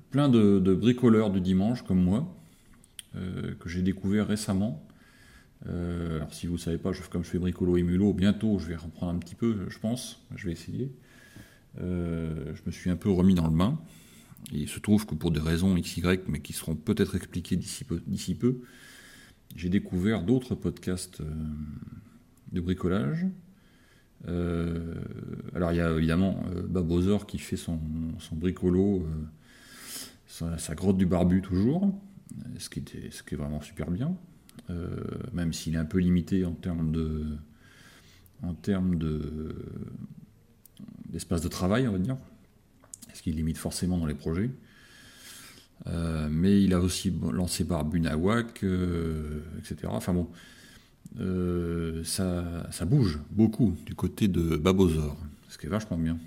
[0.10, 2.34] plein de, bricoleurs du dimanche comme moi,
[3.16, 4.86] euh, que j'ai découvert récemment.
[5.68, 8.60] Euh, alors si vous ne savez pas, je, comme je fais bricolo et mulot, bientôt
[8.60, 10.92] je vais reprendre un petit peu, je pense, je vais essayer.
[11.82, 13.80] Euh, je me suis un peu remis dans le bain.
[14.54, 17.84] Et il se trouve que pour des raisons XY, mais qui seront peut-être expliquées d'ici
[17.84, 18.00] peu,
[18.40, 18.62] peu
[19.56, 21.22] j'ai découvert d'autres podcasts
[22.52, 23.26] de bricolage.
[24.28, 27.80] Alors il y a évidemment Babozor qui fait son,
[28.20, 29.06] son bricolo
[30.58, 31.92] sa, grotte du barbu toujours,
[32.58, 34.16] ce qui, est vraiment super bien,
[34.70, 34.90] euh,
[35.34, 37.26] même s'il est un peu limité en termes de
[38.44, 39.56] en de
[41.10, 42.18] d'espace de travail, on va dire,
[43.14, 44.50] ce qui limite forcément dans les projets.
[45.88, 49.88] Euh, mais il a aussi lancé Barbu Nawak, euh, etc.
[49.88, 50.30] Enfin bon,
[52.04, 55.18] ça, ça, bouge beaucoup du côté de Babozor,
[55.50, 56.18] ce qui est vachement bien.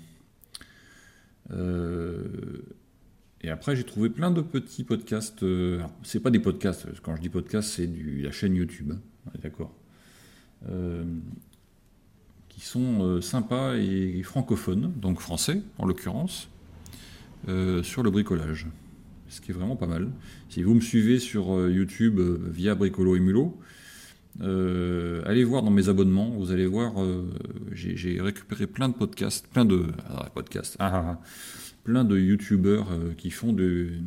[3.41, 5.43] Et après, j'ai trouvé plein de petits podcasts.
[5.43, 7.89] Euh, c'est pas des podcasts, quand je dis podcast, c'est
[8.21, 9.73] la chaîne YouTube, hein, d'accord.
[10.69, 11.05] Euh,
[12.49, 16.49] qui sont sympas et francophones, donc français en l'occurrence,
[17.83, 18.67] sur le bricolage.
[19.29, 20.09] Ce qui est vraiment pas mal.
[20.49, 23.57] Si vous me suivez sur YouTube via Bricolo et Mulot,
[24.41, 26.93] allez voir dans mes abonnements, vous allez voir,
[27.71, 31.21] j'ai récupéré plein de podcasts, plein de ah, podcasts, ah, ah,
[31.83, 32.87] plein de youtubeurs
[33.17, 34.01] qui font du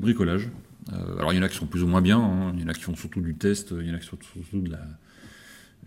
[0.00, 0.50] bricolage.
[0.92, 2.52] Euh, alors il y en a qui sont plus ou moins bien, hein.
[2.54, 4.18] il y en a qui font surtout du test, il y en a qui font
[4.20, 4.80] surtout de la.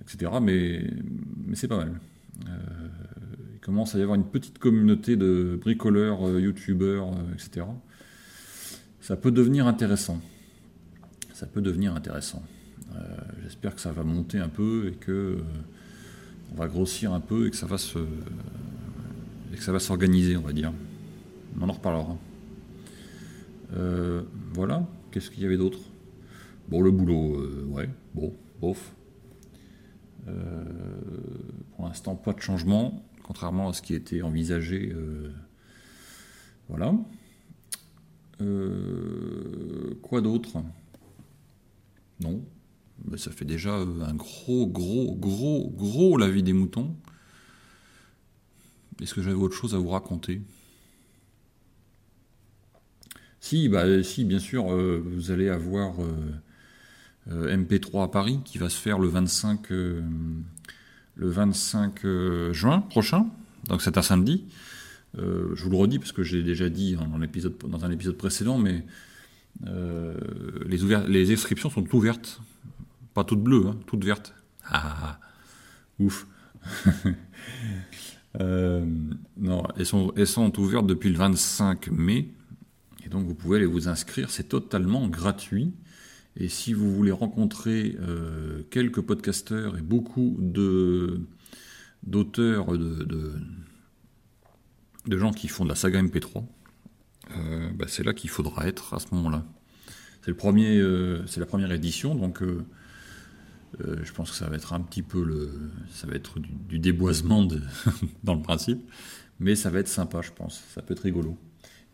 [0.02, 0.32] etc.
[0.42, 0.90] Mais,
[1.46, 2.00] mais c'est pas mal.
[2.48, 2.52] Euh,
[3.54, 7.66] il commence à y avoir une petite communauté de bricoleurs, euh, youtubeurs, etc.
[9.02, 10.22] Ça peut devenir intéressant.
[11.34, 12.44] Ça peut devenir intéressant.
[13.44, 15.38] J'espère que ça va monter un peu et que
[16.52, 18.00] on va grossir un peu et que ça va se
[19.54, 20.74] et que ça va s'organiser, on va dire.
[21.60, 22.18] On en reparlera.
[23.74, 25.80] Euh, voilà, qu'est-ce qu'il y avait d'autre?
[26.70, 28.94] Bon, le boulot, euh, ouais, bon, bof.
[30.28, 30.64] Euh,
[31.76, 34.94] pour l'instant, pas de changement, contrairement à ce qui était envisagé.
[36.68, 36.94] voilà.
[40.02, 40.64] quoi d'autre?
[42.20, 42.42] Non.
[43.04, 46.96] Ben, ça fait déjà un gros, gros, gros, gros la vie des moutons.
[49.02, 50.42] Est-ce que j'avais autre chose à vous raconter?
[53.46, 56.08] Si, bah, si bien sûr, euh, vous allez avoir euh,
[57.30, 60.02] euh, MP3 à Paris qui va se faire le 25, le
[61.16, 62.02] 25
[62.52, 63.28] juin prochain,
[63.68, 64.46] donc c'est un samedi.
[65.16, 67.08] je vous le redis parce que j'ai déjà dit dans,
[67.70, 68.84] dans un épisode précédent, mais
[69.64, 72.42] les, les, inscriptions sont ouvertes.
[73.16, 74.36] Pas toutes bleues, hein, toutes vertes.
[74.66, 75.20] Ah, ah, ah.
[76.00, 76.28] ouf.
[78.40, 82.30] non, elles sont, elles sont ouvertes depuis le 25 mai.
[83.06, 85.74] Et donc vous pouvez aller vous inscrire, c'est totalement gratuit.
[86.38, 91.22] Et si vous voulez rencontrer euh, quelques podcasteurs et beaucoup de,
[92.04, 93.38] d'auteurs, de,
[95.06, 96.44] de, gens qui font de la saga MP3,
[97.38, 99.46] euh, bah, c'est là qu'il faudra être à ce moment-là.
[100.24, 102.44] C'est, euh, c'est la première édition, donc
[103.80, 105.52] je pense que ça va être un petit peu le,
[105.92, 107.46] ça va être du, déboisement
[108.24, 108.90] dans le principe,
[109.40, 110.64] mais ça va être sympa, je pense.
[110.74, 111.38] Ça peut être rigolo.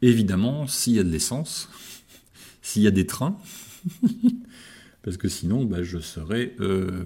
[0.01, 1.69] Évidemment, s'il y a de l'essence,
[2.62, 3.38] s'il y a des trains,
[5.03, 7.05] parce que sinon, bah, je serais euh,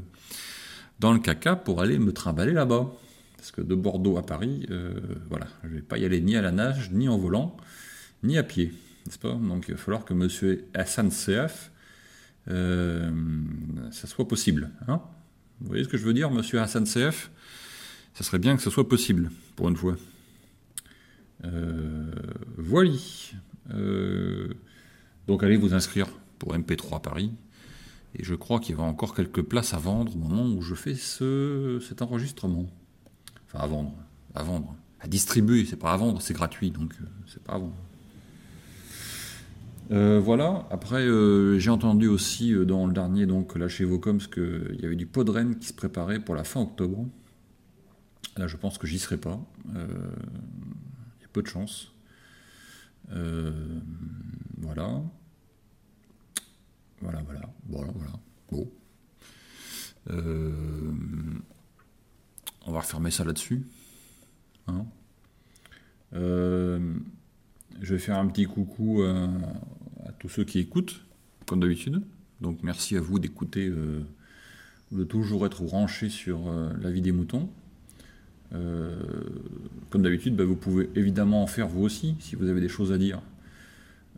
[0.99, 2.91] dans le caca pour aller me trimballer là-bas.
[3.37, 4.99] Parce que de Bordeaux à Paris, euh,
[5.29, 7.55] voilà, je ne vais pas y aller ni à la nage, ni en volant,
[8.23, 8.73] ni à pied,
[9.05, 9.33] n'est-ce pas?
[9.33, 11.69] Donc il va falloir que Monsieur Hassan CF,
[12.49, 13.11] euh,
[13.91, 14.71] ça soit possible.
[14.87, 15.01] Hein
[15.61, 17.31] Vous voyez ce que je veux dire, Monsieur Hassan CF
[18.13, 19.95] Ça serait bien que ce soit possible, pour une fois.
[21.43, 22.11] Euh,
[22.57, 22.91] voilà.
[23.73, 24.53] Euh,
[25.27, 26.07] donc allez vous inscrire
[26.39, 27.31] pour MP3 Paris.
[28.17, 30.73] Et je crois qu'il y aura encore quelques places à vendre au moment où je
[30.73, 32.65] fais ce, cet enregistrement.
[33.47, 33.93] Enfin, à vendre.
[34.33, 34.75] À vendre.
[35.01, 36.93] À distribuer, c'est pas à vendre, c'est gratuit, donc
[37.27, 37.75] c'est pas à vendre.
[39.89, 40.67] Voilà.
[40.71, 41.05] Après,
[41.59, 45.57] j'ai entendu aussi dans le dernier, donc là chez Vocoms, qu'il y avait du Podren
[45.57, 47.05] qui se préparait pour la fin octobre.
[48.37, 49.39] Là, je pense que j'y serai pas
[51.35, 51.91] peu de chance.
[53.11, 53.81] Euh,
[54.57, 55.01] voilà.
[57.01, 57.41] Voilà, voilà.
[57.67, 58.13] Voilà, voilà.
[58.49, 58.71] Bon.
[60.11, 60.53] Euh,
[62.65, 63.67] on va refermer ça là-dessus.
[64.67, 64.85] Hein.
[66.13, 66.97] Euh,
[67.81, 71.01] je vais faire un petit coucou à, tous ceux qui écoutent,
[71.45, 72.01] comme d'habitude.
[72.41, 73.71] Donc merci à vous d'écouter,
[74.91, 77.49] de toujours être branché sur la vie des moutons.
[78.53, 78.95] Euh,
[79.89, 82.91] comme d'habitude, bah, vous pouvez évidemment en faire vous aussi, si vous avez des choses
[82.91, 83.21] à dire.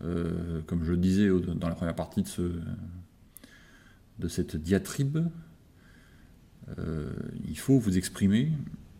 [0.03, 2.51] Euh, comme je le disais dans la première partie de, ce,
[4.19, 5.19] de cette diatribe,
[6.77, 7.09] euh,
[7.47, 8.51] il faut vous exprimer,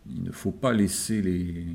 [0.08, 1.66] il ne faut pas laisser les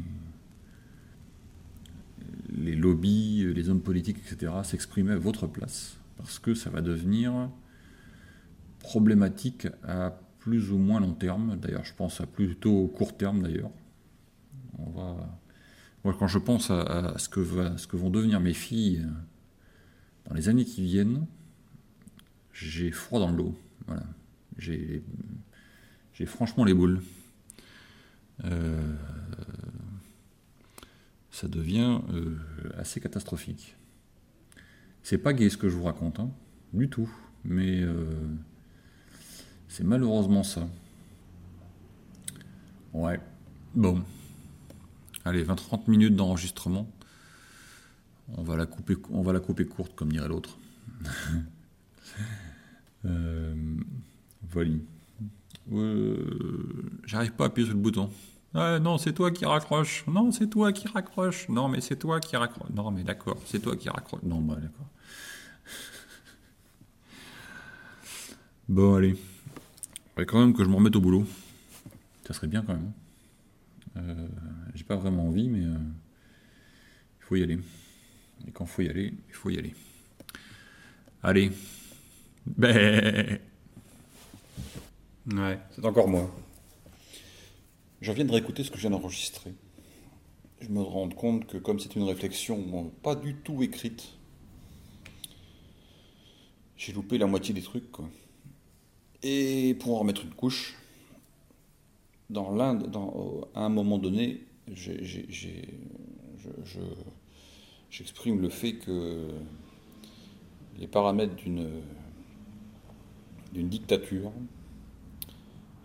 [2.84, 7.50] lobbies, les hommes politiques, etc., s'exprimer à votre place, parce que ça va devenir
[8.80, 11.58] problématique à plus ou moins long terme.
[11.58, 13.72] D'ailleurs, je pense à plutôt court terme d'ailleurs.
[14.78, 15.40] On va...
[16.20, 19.06] Quand je pense à, ce, que va, ce que vont devenir mes filles
[20.28, 21.26] dans les années qui viennent,
[22.52, 23.56] j'ai froid dans le dos.
[23.88, 24.04] Voilà.
[24.58, 25.02] J'ai,
[26.14, 27.02] j'ai franchement les boules.
[28.44, 28.96] Euh,
[31.44, 32.38] ça devient euh,
[32.78, 33.76] assez catastrophique.
[35.02, 36.32] C'est pas gai ce que je vous raconte, hein,
[36.72, 37.10] du tout.
[37.44, 38.06] Mais euh,
[39.68, 40.70] c'est malheureusement ça.
[42.94, 43.20] Ouais.
[43.76, 44.02] Bon.
[45.26, 46.90] Allez, 20-30 minutes d'enregistrement.
[48.38, 50.58] On va la couper, on va la couper courte, comme dirait l'autre.
[53.06, 53.76] euh,
[54.50, 54.72] voilà.
[57.06, 58.10] J'arrive pas à appuyer sur le bouton.
[58.56, 60.06] Ah, non, c'est toi qui raccroche.
[60.08, 61.50] Non, c'est toi qui raccroche.
[61.50, 62.70] Non, mais c'est toi qui raccroche.
[62.70, 64.22] Non, mais d'accord, c'est toi qui raccroche.
[64.24, 64.88] Non, bah d'accord.
[68.70, 69.10] Bon, allez.
[69.10, 69.16] Il
[70.10, 71.26] faudrait quand même que je me remette au boulot.
[72.28, 72.92] Ça serait bien quand même.
[73.98, 74.28] Euh,
[74.76, 75.78] J'ai pas vraiment envie, mais euh,
[77.20, 77.60] il faut y aller.
[78.48, 79.74] Et quand il faut y aller, il faut y aller.
[81.24, 81.52] Allez.
[82.46, 83.40] Ben.
[85.32, 86.30] Ouais, c'est encore moi.
[88.04, 89.54] Je viens de réécouter ce que je viens d'enregistrer.
[90.60, 94.18] Je me rends compte que comme c'est une réflexion pas du tout écrite,
[96.76, 97.86] j'ai loupé la moitié des trucs.
[99.22, 100.76] Et pour en remettre une couche,
[102.30, 104.42] dans l'un, dans, à un moment donné,
[107.90, 109.30] j'exprime le fait que
[110.78, 111.70] les paramètres d'une
[113.54, 114.34] d'une dictature,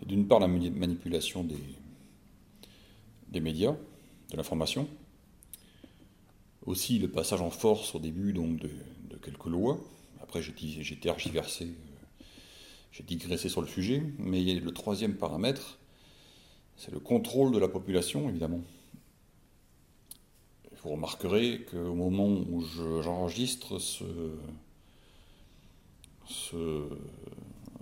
[0.01, 1.55] et d'une part la manipulation des,
[3.29, 3.75] des médias,
[4.31, 4.87] de l'information,
[6.65, 8.69] aussi le passage en force au début donc de,
[9.21, 9.79] quelques lois,
[10.21, 12.23] après j'ai tergiversé, euh,
[12.91, 15.79] j'ai digressé sur le sujet, mais le troisième paramètre,
[16.77, 18.61] c'est le contrôle de la population, évidemment.
[20.81, 22.61] Vous remarquerez qu'au moment où
[23.01, 24.05] j'enregistre ce,
[26.25, 26.87] ce,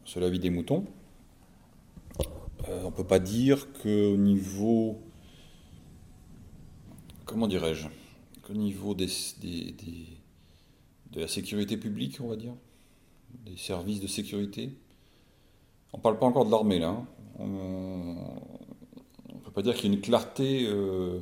[0.04, 0.88] ce vie des moutons,
[2.68, 5.00] euh, on ne peut pas dire qu'au niveau,
[7.28, 7.88] comment dirais-je,
[8.42, 9.06] qu'au niveau de
[11.16, 12.54] la sécurité publique, on va dire,
[13.46, 14.72] des services de sécurité,
[15.94, 17.06] on ne parle pas encore de l'armée là, hein.
[17.38, 17.46] on
[19.34, 21.20] ne peut pas dire qu'il y a une clarté, euh,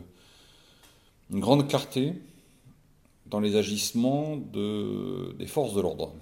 [1.32, 2.14] une grande clarté
[3.26, 6.14] dans les agissements de, des forces de l'ordre.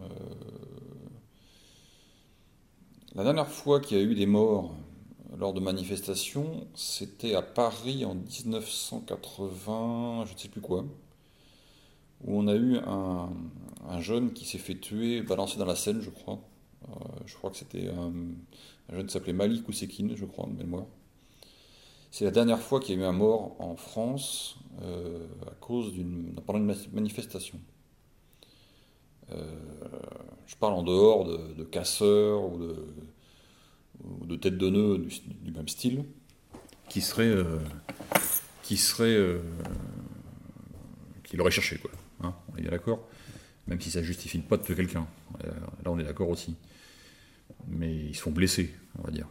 [0.00, 0.06] Euh,
[3.14, 4.74] la dernière fois qu'il y a eu des morts
[5.40, 10.84] lors de manifestations, c'était à Paris en 1980, je ne sais plus quoi,
[12.24, 13.30] où on a eu un,
[14.00, 16.40] jeune qui s'est fait tuer, balancé dans la Seine, je crois.
[16.88, 16.92] Euh,
[17.24, 18.12] je crois que c'était un,
[18.92, 20.84] jeune qui s'appelait Malik Ousekine, je crois, de mémoire.
[22.10, 25.92] C'est la dernière fois qu'il y a eu un mort en France euh, à cause
[25.92, 27.58] d'une pendant une manifestation.
[29.32, 29.56] Euh,
[30.46, 32.84] je parle en dehors de, casseurs ou de,
[34.24, 36.04] de têtes de nœuds du, même style,
[36.88, 37.58] qui serait, euh,
[38.62, 39.40] qui serait, euh,
[41.24, 41.90] qui l'aurait cherché quoi.
[42.22, 43.08] Hein, on est bien d'accord,
[43.66, 45.06] même si ça justifie pas de tuer quelqu'un.
[45.42, 46.56] Là, on est d'accord aussi.
[47.68, 49.26] Mais ils se font blesser, on va dire.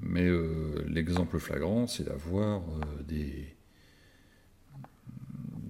[0.00, 0.28] Mais
[0.88, 2.62] l'exemple flagrant, c'est d'avoir
[3.06, 3.54] des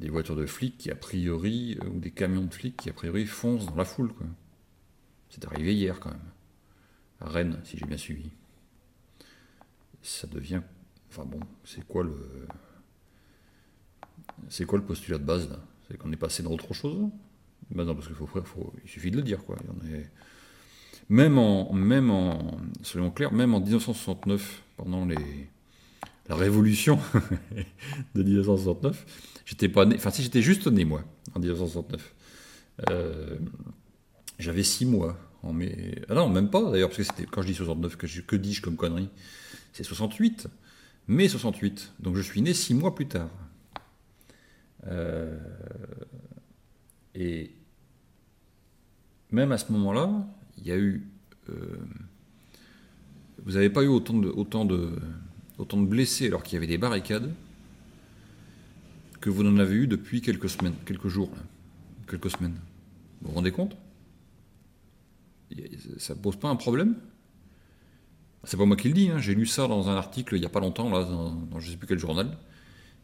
[0.04, 2.92] des voitures de flics qui a priori, euh, ou des camions de flics qui a
[2.92, 4.12] priori foncent dans la foule.
[5.30, 6.33] C'est arrivé hier quand même.
[7.20, 8.30] Rennes, si j'ai bien suivi.
[10.02, 10.60] Ça devient.
[11.10, 12.46] Enfin bon, c'est quoi le.
[14.48, 15.58] C'est quoi le postulat de base là?
[15.88, 17.08] C'est qu'on est passé dans autre chose
[17.70, 18.28] ben non, parce qu'il faut,
[18.84, 19.56] il suffit de le dire quoi.
[21.08, 25.48] Même en, même en, soyons clairs, même en 1969, pendant les,
[26.28, 26.98] la révolution
[28.14, 29.06] de 1969,
[29.46, 32.14] J'étais pas né, enfin si j'étais juste né moi, en 1969.
[32.90, 33.36] Euh,
[34.38, 35.18] j'avais 6 mois.
[35.42, 36.02] En mai...
[36.08, 38.62] Ah non, même pas d'ailleurs, parce que c'était quand je dis 69, que, que dis-je
[38.62, 39.08] comme connerie?
[39.72, 40.48] C'est 68.
[41.08, 41.92] Mai 68.
[42.00, 43.30] Donc je suis né 6 mois plus tard.
[44.86, 45.38] Euh,
[47.14, 47.50] et
[49.30, 50.26] même à ce moment-là,
[50.58, 51.06] il y a eu.
[51.50, 51.76] Euh,
[53.44, 54.90] vous n'avez pas eu autant de, autant, de,
[55.58, 57.30] autant de blessés alors qu'il y avait des barricades
[59.20, 61.30] que vous en avez eu depuis quelques semaines, quelques jours,
[62.08, 62.56] quelques semaines.
[63.20, 63.76] Vous vous rendez compte?
[65.98, 66.96] Ça ne pose pas un problème
[68.44, 69.18] C'est pas moi qui le dis, hein.
[69.18, 71.72] j'ai lu ça dans un article il n'y a pas longtemps, là, dans, je ne
[71.72, 72.36] sais plus quel journal.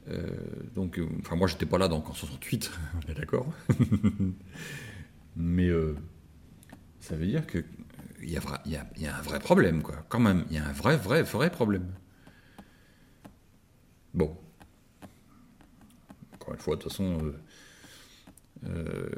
[0.09, 0.27] Euh,
[0.75, 3.47] donc, euh, enfin, moi, j'étais pas là donc en 68, on est d'accord.
[5.37, 5.95] Mais euh,
[6.99, 7.65] ça veut dire qu'il
[8.23, 10.05] y, y, y, a un vrai problème, quoi.
[10.09, 11.87] Quand même, il y a un vrai, vrai, vrai problème.
[14.13, 14.37] Bon,
[16.53, 17.33] une fois, de toute façon,
[18.65, 19.09] euh, euh,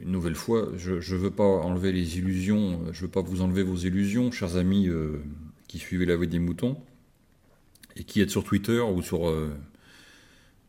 [0.00, 3.42] une nouvelle fois, je ne veux pas enlever les illusions, je ne veux pas vous
[3.42, 5.22] enlever vos illusions, chers amis euh,
[5.66, 6.80] qui suivez la voie des moutons,
[7.96, 9.32] et qui êtes sur Twitter ou sur,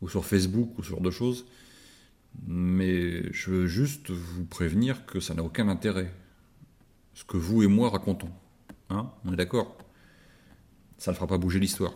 [0.01, 1.45] ou sur Facebook ou sur d'autres choses.
[2.47, 6.11] Mais je veux juste vous prévenir que ça n'a aucun intérêt.
[7.13, 8.31] Ce que vous et moi racontons.
[8.89, 9.77] Hein On est d'accord?
[10.97, 11.93] Ça ne fera pas bouger l'histoire.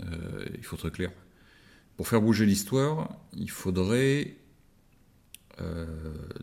[0.00, 1.10] il faut être clair.
[1.96, 4.41] Pour faire bouger l'histoire, il faudrait euh,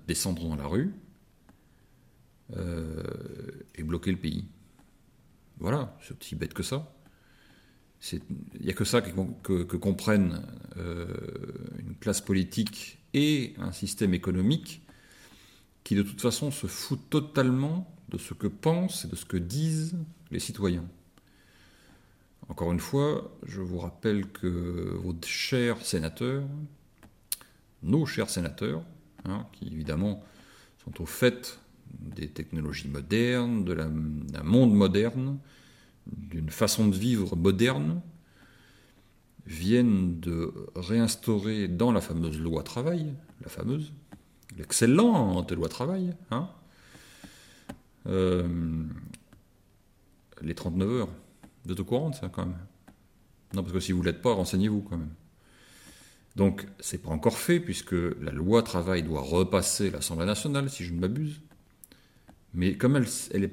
[0.08, 0.94] descendre dans la rue,
[3.76, 4.46] et bloquer le pays.
[5.60, 6.94] Voilà, c'est aussi bête que ça.
[8.14, 8.22] Il
[8.62, 10.42] n'y a que ça que, comprennent
[10.78, 14.82] une classe politique et un système économique
[15.84, 19.38] qui de toute façon se fout totalement de ce que pensent et de ce que
[19.38, 19.96] disent
[20.32, 20.86] les citoyens.
[22.48, 26.48] Encore une fois, je vous rappelle que vos chers sénateurs,
[27.84, 28.84] nos chers sénateurs,
[29.26, 30.24] hein, qui évidemment
[30.84, 31.60] sont au fait
[31.92, 35.40] des technologies modernes, d'un monde moderne,
[36.08, 38.02] d'une façon de vivre moderne,
[39.46, 43.92] viennent de réinstaurer dans la fameuse loi travail, la fameuse,
[44.58, 46.50] l'excellente loi travail, hein,
[48.08, 48.48] euh,
[50.42, 51.10] les 39 heures.
[51.66, 52.58] Vous êtes au courant ça quand même?
[53.54, 55.14] Non, parce que si vous ne l'êtes pas, renseignez-vous quand même.
[56.40, 60.94] Donc, c'est pas encore fait, puisque la loi travail doit repasser l'Assemblée nationale, si je
[60.94, 61.42] ne m'abuse.
[62.54, 63.52] Mais comme elle, est,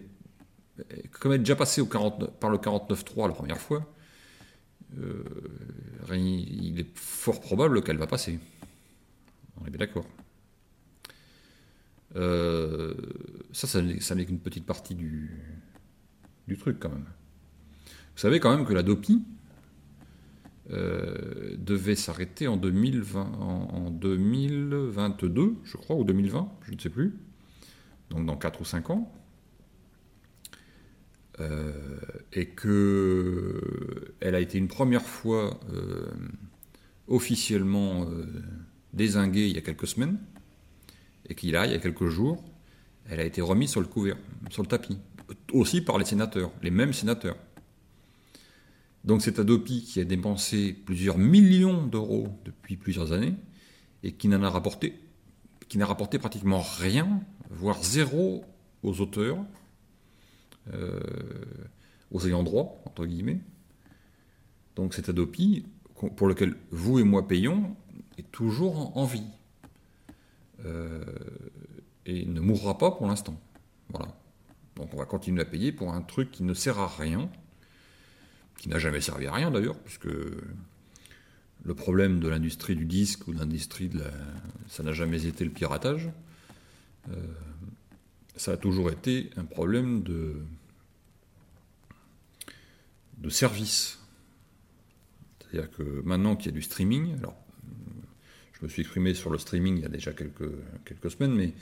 [1.10, 3.92] comme elle est déjà passée au 40, par le 49.3 la première fois,
[5.00, 5.24] euh,
[6.12, 8.38] il est fort probable qu'elle va passer.
[9.60, 10.06] On est bien d'accord.
[12.14, 12.94] Euh,
[13.50, 15.42] ça, ça, n'est qu'une petite partie du,
[16.46, 17.06] du, truc quand même.
[17.84, 19.24] Vous savez quand même que la DOPI
[20.70, 27.14] euh, devait s'arrêter en, 2020, en, 2022, je crois, ou 2020, je ne sais plus.
[28.10, 29.12] Donc dans 4 ou 5 ans.
[31.38, 31.72] Euh,
[32.32, 35.60] et qu'elle a été une première fois
[37.08, 38.06] officiellement
[38.94, 40.18] désinguée il y a quelques semaines
[41.28, 42.42] et qu'il a, il y a quelques jours,
[43.08, 44.16] elle a été remise sur le couvert,
[44.50, 44.98] sur le tapis,
[45.52, 47.36] aussi par les sénateurs, les mêmes sénateurs.
[49.06, 53.34] Donc c'est Adopi qui a dépensé plusieurs millions d'euros depuis plusieurs années
[54.02, 54.98] et qui n'en a rapporté,
[55.76, 58.44] n'a rapporté pratiquement rien, voire zéro
[58.82, 59.38] aux auteurs,
[60.74, 61.00] euh,
[62.10, 63.40] aux ayants droit, entre guillemets.
[64.74, 65.64] Donc cet Adopi,
[66.16, 67.76] pour lequel vous et moi payons,
[68.18, 69.22] est toujours en vie.
[70.64, 71.04] Euh,
[72.06, 73.40] et ne mourra pas pour l'instant.
[73.90, 74.16] Voilà.
[74.74, 77.30] Donc on va continuer à payer pour un truc qui ne sert à rien,
[78.58, 80.08] qui n'a jamais servi à rien d'ailleurs, puisque
[81.64, 84.10] le problème de l'industrie du disque ou de l'industrie de la...
[84.68, 86.10] ça n'a jamais été le piratage.
[87.10, 87.14] Euh,
[88.36, 90.36] ça a toujours été un problème de,
[93.18, 93.98] de service.
[95.40, 97.36] C'est-à-dire que maintenant qu'il y a du streaming, alors
[98.52, 100.50] je me suis exprimé sur le streaming il y a déjà quelques,
[100.84, 101.52] quelques semaines, mais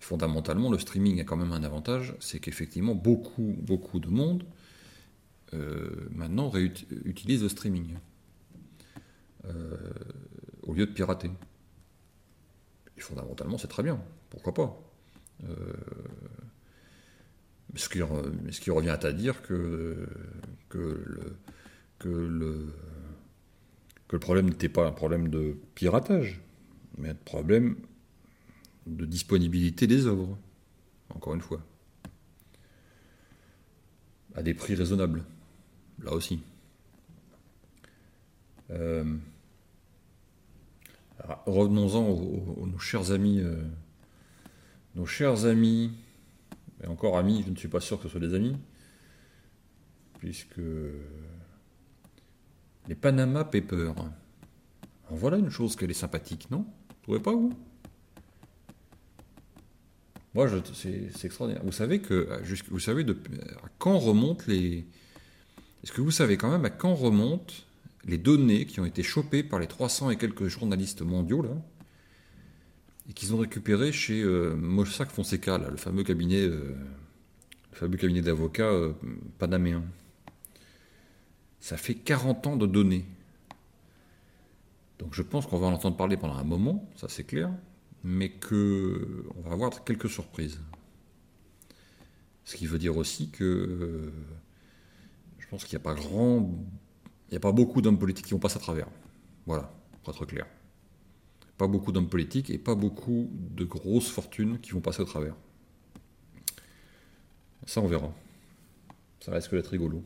[0.00, 4.44] fondamentalement, le streaming a quand même un avantage, c'est qu'effectivement, beaucoup, beaucoup de monde
[6.10, 6.52] maintenant
[7.04, 7.96] utilise le streaming
[9.46, 9.76] euh,
[10.62, 11.30] au lieu de pirater.
[12.96, 14.00] Et fondamentalement, c'est très bien,
[14.30, 14.80] pourquoi pas.
[15.44, 15.72] Euh,
[17.74, 20.06] ce, qui, ce, qui, revient à dire que,
[20.68, 22.72] que le
[24.08, 26.40] que le problème n'était pas un problème de piratage,
[26.98, 27.76] mais un problème
[28.86, 30.38] de disponibilité des œuvres,
[31.08, 31.60] encore une fois.
[34.34, 35.24] À des prix raisonnables,
[36.02, 36.40] là aussi.
[38.70, 39.04] Euh,
[41.46, 43.62] revenons-en aux, nos chers amis, euh,
[44.94, 45.92] nos chers amis,
[46.82, 48.56] et encore amis, je ne suis pas sûr que ce soit des amis,
[50.18, 50.60] puisque
[52.88, 53.94] les Panama Papers.
[55.10, 56.66] En voilà une chose qu'elle est sympathique, non?
[56.88, 57.52] Vous trouvez pas, vous?
[60.34, 61.62] Moi, c'est extraordinaire.
[61.64, 62.28] Vous savez que,
[62.70, 64.84] vous savez à quand remontent les...
[65.84, 67.52] Est-ce que vous savez quand même à quand remontent
[68.06, 71.50] les données qui ont été chopées par les 300 et quelques journalistes mondiaux, là,
[73.06, 76.74] et qu'ils ont récupérées chez euh, Mossack Fonseca, le fameux cabinet, euh,
[78.00, 78.94] cabinet d'avocats euh,
[79.38, 79.84] panaméen?
[81.60, 83.04] Ça fait 40 ans de données.
[84.98, 87.50] Donc je pense qu'on va en entendre parler pendant un moment, ça c'est clair,
[88.02, 90.58] mais que on va avoir quelques surprises.
[92.46, 94.10] Ce qui veut dire aussi que
[95.54, 96.50] pense qu'il n'y a pas grand,
[97.28, 98.88] il n'y a pas beaucoup d'hommes politiques qui vont passer à travers.
[99.46, 100.46] Voilà, pour être clair.
[101.56, 105.36] Pas beaucoup d'hommes politiques et pas beaucoup de grosses fortunes qui vont passer au travers.
[107.66, 108.12] Ça on verra.
[109.20, 110.02] Ça risque d'être rigolo.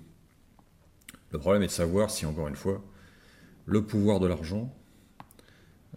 [1.31, 2.85] Le problème est de savoir si, encore une fois,
[3.65, 4.77] le pouvoir de l'argent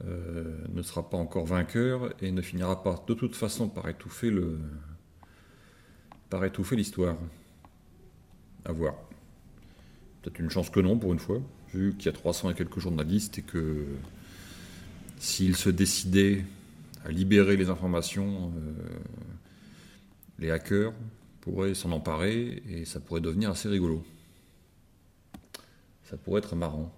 [0.06, 4.32] euh, ne sera pas encore vainqueur et ne finira pas de toute façon par étouffer
[4.32, 4.60] le
[6.30, 7.18] par étouffer l'histoire.
[8.64, 9.11] À voir.
[10.22, 11.42] Peut-être une chance que non pour une fois,
[11.74, 13.86] vu qu'il y a 300 et quelques journalistes et que
[15.18, 16.46] s'ils se décidaient
[17.06, 18.72] à libérer les informations, euh,
[20.40, 20.94] les hackers
[21.42, 24.04] pourraient s'en emparer et ça pourrait devenir assez rigolo.
[26.04, 26.94] Ça pourrait être marrant.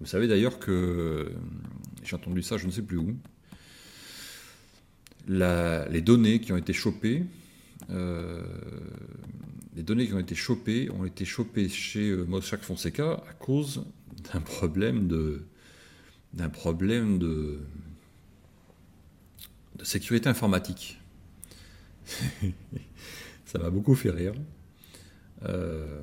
[0.00, 1.32] Vous savez d'ailleurs que,
[2.04, 3.16] j'ai entendu ça, je ne sais plus où,
[5.28, 7.24] les données qui ont été chopées,
[7.90, 8.42] euh,
[9.74, 13.84] les données qui ont été chopées ont été chopées chez euh, Mossack Fonseca à cause
[14.32, 15.42] d'un problème de
[16.34, 17.60] d'un problème de,
[19.76, 20.98] de sécurité informatique.
[23.44, 24.32] Ça m'a beaucoup fait rire.
[25.44, 26.02] Euh,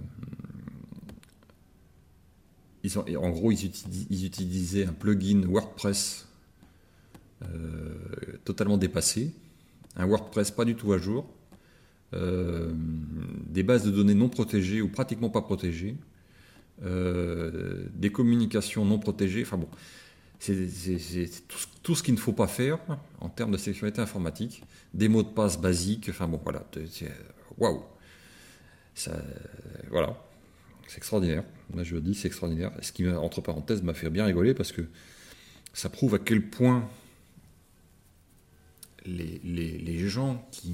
[3.18, 6.28] en gros, ils, utilisaient un plugin WordPress
[7.44, 9.34] euh, totalement dépassé,
[9.96, 11.28] un WordPress pas du tout à jour,
[12.14, 15.96] euh, des bases de données non protégées ou pratiquement pas protégées,
[16.82, 19.42] des communications non protégées.
[19.42, 19.68] Enfin bon,
[20.40, 21.30] c'est
[21.84, 22.80] tout, ce qu'il ne faut pas faire
[23.20, 24.64] en termes de sécurité informatique.
[24.94, 26.66] Des mots de passe basiques, enfin bon, voilà.
[27.58, 27.84] Waouh
[29.90, 30.18] Voilà.
[30.88, 31.44] C'est extraordinaire.
[31.74, 32.72] Moi, je dis, c'est extraordinaire.
[32.82, 34.82] Ce qui, entre parenthèses, m'a fait bien rigoler parce que
[35.74, 36.90] ça prouve à quel point
[39.06, 40.74] les, gens qui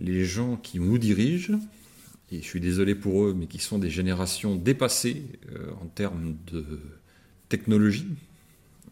[0.00, 1.58] les gens qui nous dirigent,
[2.32, 5.22] et je suis désolé pour eux, mais qui sont des générations dépassées
[5.52, 6.64] euh, en termes de
[7.48, 8.08] technologie,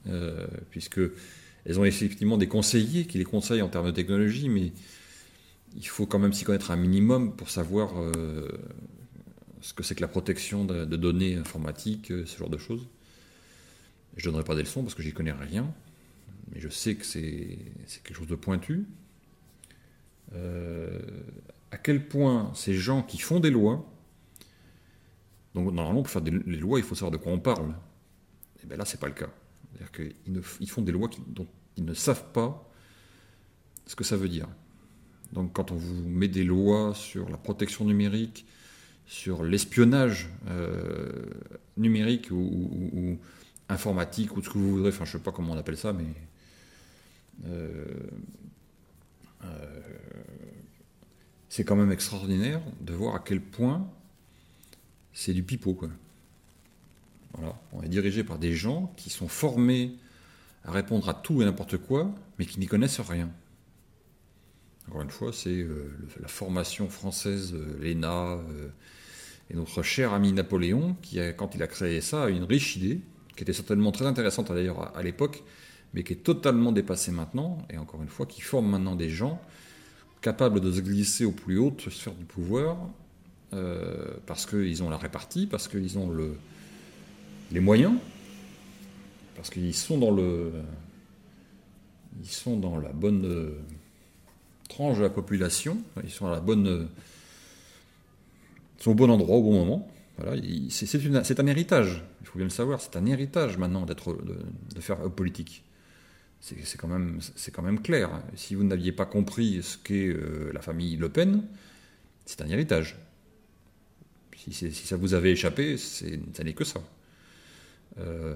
[0.06, 1.00] euh, puisque
[1.64, 4.72] elles ont effectivement des conseillers qui les conseillent en termes de technologie, mais
[5.76, 8.48] il faut quand même s'y connaître un minimum pour savoir euh,
[9.60, 12.86] ce que c'est que la protection de, données informatiques, euh, ce genre de choses.
[14.16, 15.72] Je ne donnerai pas des leçons parce que j'y connais rien,
[16.52, 17.58] mais je sais que c'est
[18.04, 18.84] quelque chose de pointu.
[21.70, 23.84] À quel point ces gens qui font des lois,
[25.54, 27.70] donc normalement pour faire des, les lois, il faut savoir de quoi on parle.
[27.70, 29.28] Et eh bien là, c'est pas le cas.
[29.72, 30.14] C'est-à-dire
[30.58, 32.68] qu'ils font des lois dont ils ne savent pas
[33.86, 34.48] ce que ça veut dire.
[35.32, 38.46] Donc quand on vous met des lois sur la protection numérique,
[39.06, 41.26] sur l'espionnage euh,
[41.76, 43.18] numérique ou,
[43.68, 46.04] informatique ou ce que vous voudrez, enfin je sais pas comment on appelle ça, mais
[47.46, 47.84] euh, euh,
[51.48, 53.86] c'est quand même extraordinaire de voir à quel point
[55.12, 55.74] c'est du pipeau.
[55.74, 55.90] Quoi.
[57.72, 59.92] On est dirigé par des gens qui sont formés
[60.64, 63.30] à répondre à tout et n'importe quoi, mais qui n'y connaissent rien.
[64.88, 65.90] Encore une fois, c'est euh,
[66.20, 68.68] la formation française, euh, l'ENA, euh,
[69.50, 73.00] et notre cher ami Napoléon, qui, quand il a créé ça, a une riche idée,
[73.36, 75.42] qui était certainement très intéressante d'ailleurs à, l'époque,
[75.94, 79.40] mais qui est totalement dépassée maintenant, et encore une fois, qui forme maintenant des gens
[80.20, 82.76] capables de se glisser au plus haut sphère du pouvoir,
[84.26, 86.36] parce qu'ils ont la répartie, parce qu'ils ont le,
[87.50, 87.94] les moyens,
[89.36, 90.52] parce qu'ils sont dans le,
[92.20, 93.58] ils sont dans la bonne euh,
[94.68, 96.88] tranche de la population, ils sont à la bonne,
[98.78, 99.88] sont au bon endroit au bon moment.
[100.18, 104.80] Voilà, c'est un héritage, il faut bien le savoir, c'est un héritage maintenant d'être de,
[104.80, 105.64] faire politique.
[106.42, 107.20] C'est quand même
[107.52, 108.10] quand même clair.
[108.34, 111.44] Si vous n'aviez pas compris ce qu'est euh, la famille Le Pen,
[112.26, 112.98] c'est un héritage.
[114.36, 116.82] Si, ça vous avait échappé, ça n'est que ça.
[117.98, 118.34] Euh,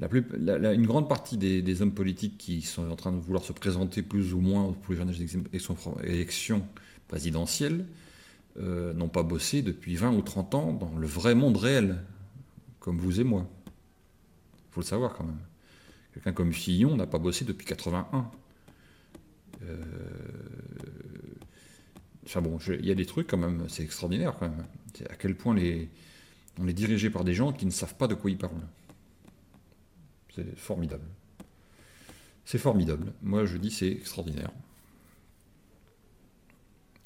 [0.00, 4.02] la une grande partie des, hommes politiques qui sont en train de vouloir se présenter
[4.02, 6.66] plus ou moins pour les élections
[7.06, 7.86] présidentielles
[8.58, 11.98] euh, n'ont pas bossé depuis 20 ou 30 ans dans le vrai monde réel,
[12.80, 13.48] comme vous et moi.
[14.76, 15.40] Faut le savoir quand même.
[16.12, 18.30] Quelqu'un comme Fillon n'a pas bossé depuis 81.
[19.62, 19.84] Euh,
[22.26, 24.66] enfin bon, il y a des trucs quand même, c'est extraordinaire quand même.
[25.08, 25.88] À quel point les,
[26.60, 28.52] on est dirigé par des gens qui ne savent pas de quoi ils parlent.
[30.34, 31.06] C'est formidable.
[32.44, 33.14] C'est formidable.
[33.22, 34.50] Moi, je dis c'est extraordinaire.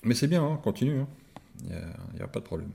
[0.02, 0.98] Mais c'est bien, hein, continue.
[0.98, 1.08] Hein.
[1.62, 2.72] Il n'y a, pas de problème.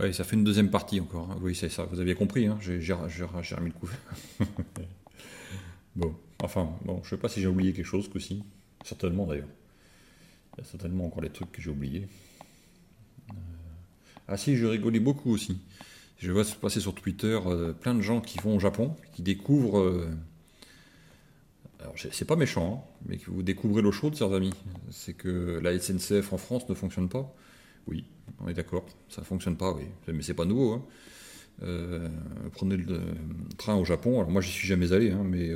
[0.00, 1.30] Oui, ça fait une deuxième partie encore.
[1.30, 1.38] Hein.
[1.42, 1.84] Oui, c'est ça.
[1.84, 2.46] Vous aviez compris.
[2.46, 2.58] Hein.
[2.60, 3.90] J'ai remis le coup.
[5.96, 8.44] bon, enfin, bon, je sais pas si j'ai oublié quelque chose que si.
[8.84, 9.48] Certainement d'ailleurs.
[10.56, 12.06] Il y a certainement encore des trucs que j'ai oubliés.
[14.28, 15.60] Ah si, je rigolais beaucoup aussi.
[16.18, 19.22] Je vois se passer sur Twitter euh, plein de gens qui vont au Japon, qui
[19.22, 19.78] découvrent.
[19.78, 20.08] Euh,
[21.80, 24.52] alors, c'est pas méchant, hein, mais que vous découvrez l'eau chaude, chers amis.
[24.90, 27.34] C'est que la SNCF en France ne fonctionne pas.
[27.88, 28.04] Oui,
[28.40, 29.84] on est d'accord, ça fonctionne pas, oui.
[30.06, 30.74] Mais c'est pas nouveau.
[30.74, 30.82] Hein.
[31.62, 32.08] Euh,
[32.52, 33.00] prenez le
[33.56, 34.20] train au Japon.
[34.20, 35.50] Alors moi, j'y suis jamais allé, hein, mais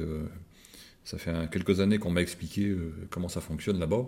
[1.05, 2.75] ça fait quelques années qu'on m'a expliqué
[3.11, 4.07] comment ça fonctionne là-bas.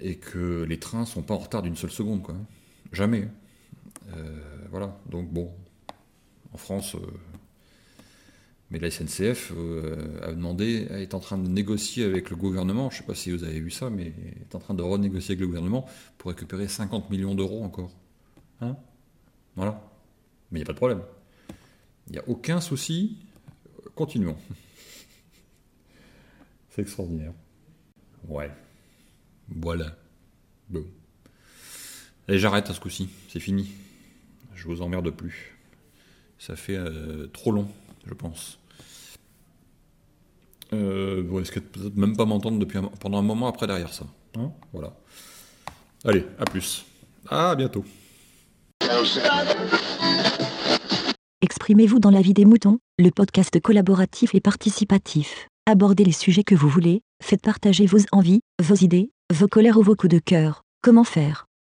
[0.00, 2.36] Et que les trains sont pas en retard d'une seule seconde, quoi.
[2.92, 3.28] Jamais.
[4.12, 4.38] Euh,
[4.70, 5.50] voilà, donc bon,
[6.52, 7.00] en France, euh,
[8.70, 9.52] Mais la SNCF
[10.22, 13.30] a demandé, est en train de négocier avec le gouvernement, je ne sais pas si
[13.30, 15.86] vous avez vu ça, mais est en train de renégocier avec le gouvernement
[16.18, 17.92] pour récupérer 50 millions d'euros encore.
[18.60, 18.76] Hein?
[19.54, 19.80] Voilà.
[20.50, 21.02] Mais il n'y a pas de problème.
[22.06, 23.18] Il n'y a aucun souci.
[23.94, 24.36] Continuons.
[26.70, 27.32] C'est extraordinaire.
[28.28, 28.50] Ouais.
[29.48, 29.96] Voilà.
[30.68, 30.84] Bon.
[32.28, 33.08] Et j'arrête à ce coup-ci.
[33.28, 33.70] C'est fini.
[34.54, 35.56] Je vous emmerde plus.
[36.38, 37.68] Ça fait euh, trop long,
[38.06, 38.58] je pense.
[40.72, 44.06] Euh, vous risquez peut-être même pas m'entendre depuis pendant un moment après derrière ça.
[44.36, 44.92] Hein voilà.
[46.04, 46.84] Allez, à plus.
[47.28, 47.84] À bientôt.
[51.40, 55.48] Exprimez-vous dans la vie des moutons, le podcast collaboratif et participatif.
[55.66, 59.82] Abordez les sujets que vous voulez, faites partager vos envies, vos idées, vos colères ou
[59.82, 60.62] vos coups de cœur.
[60.82, 61.46] Comment faire?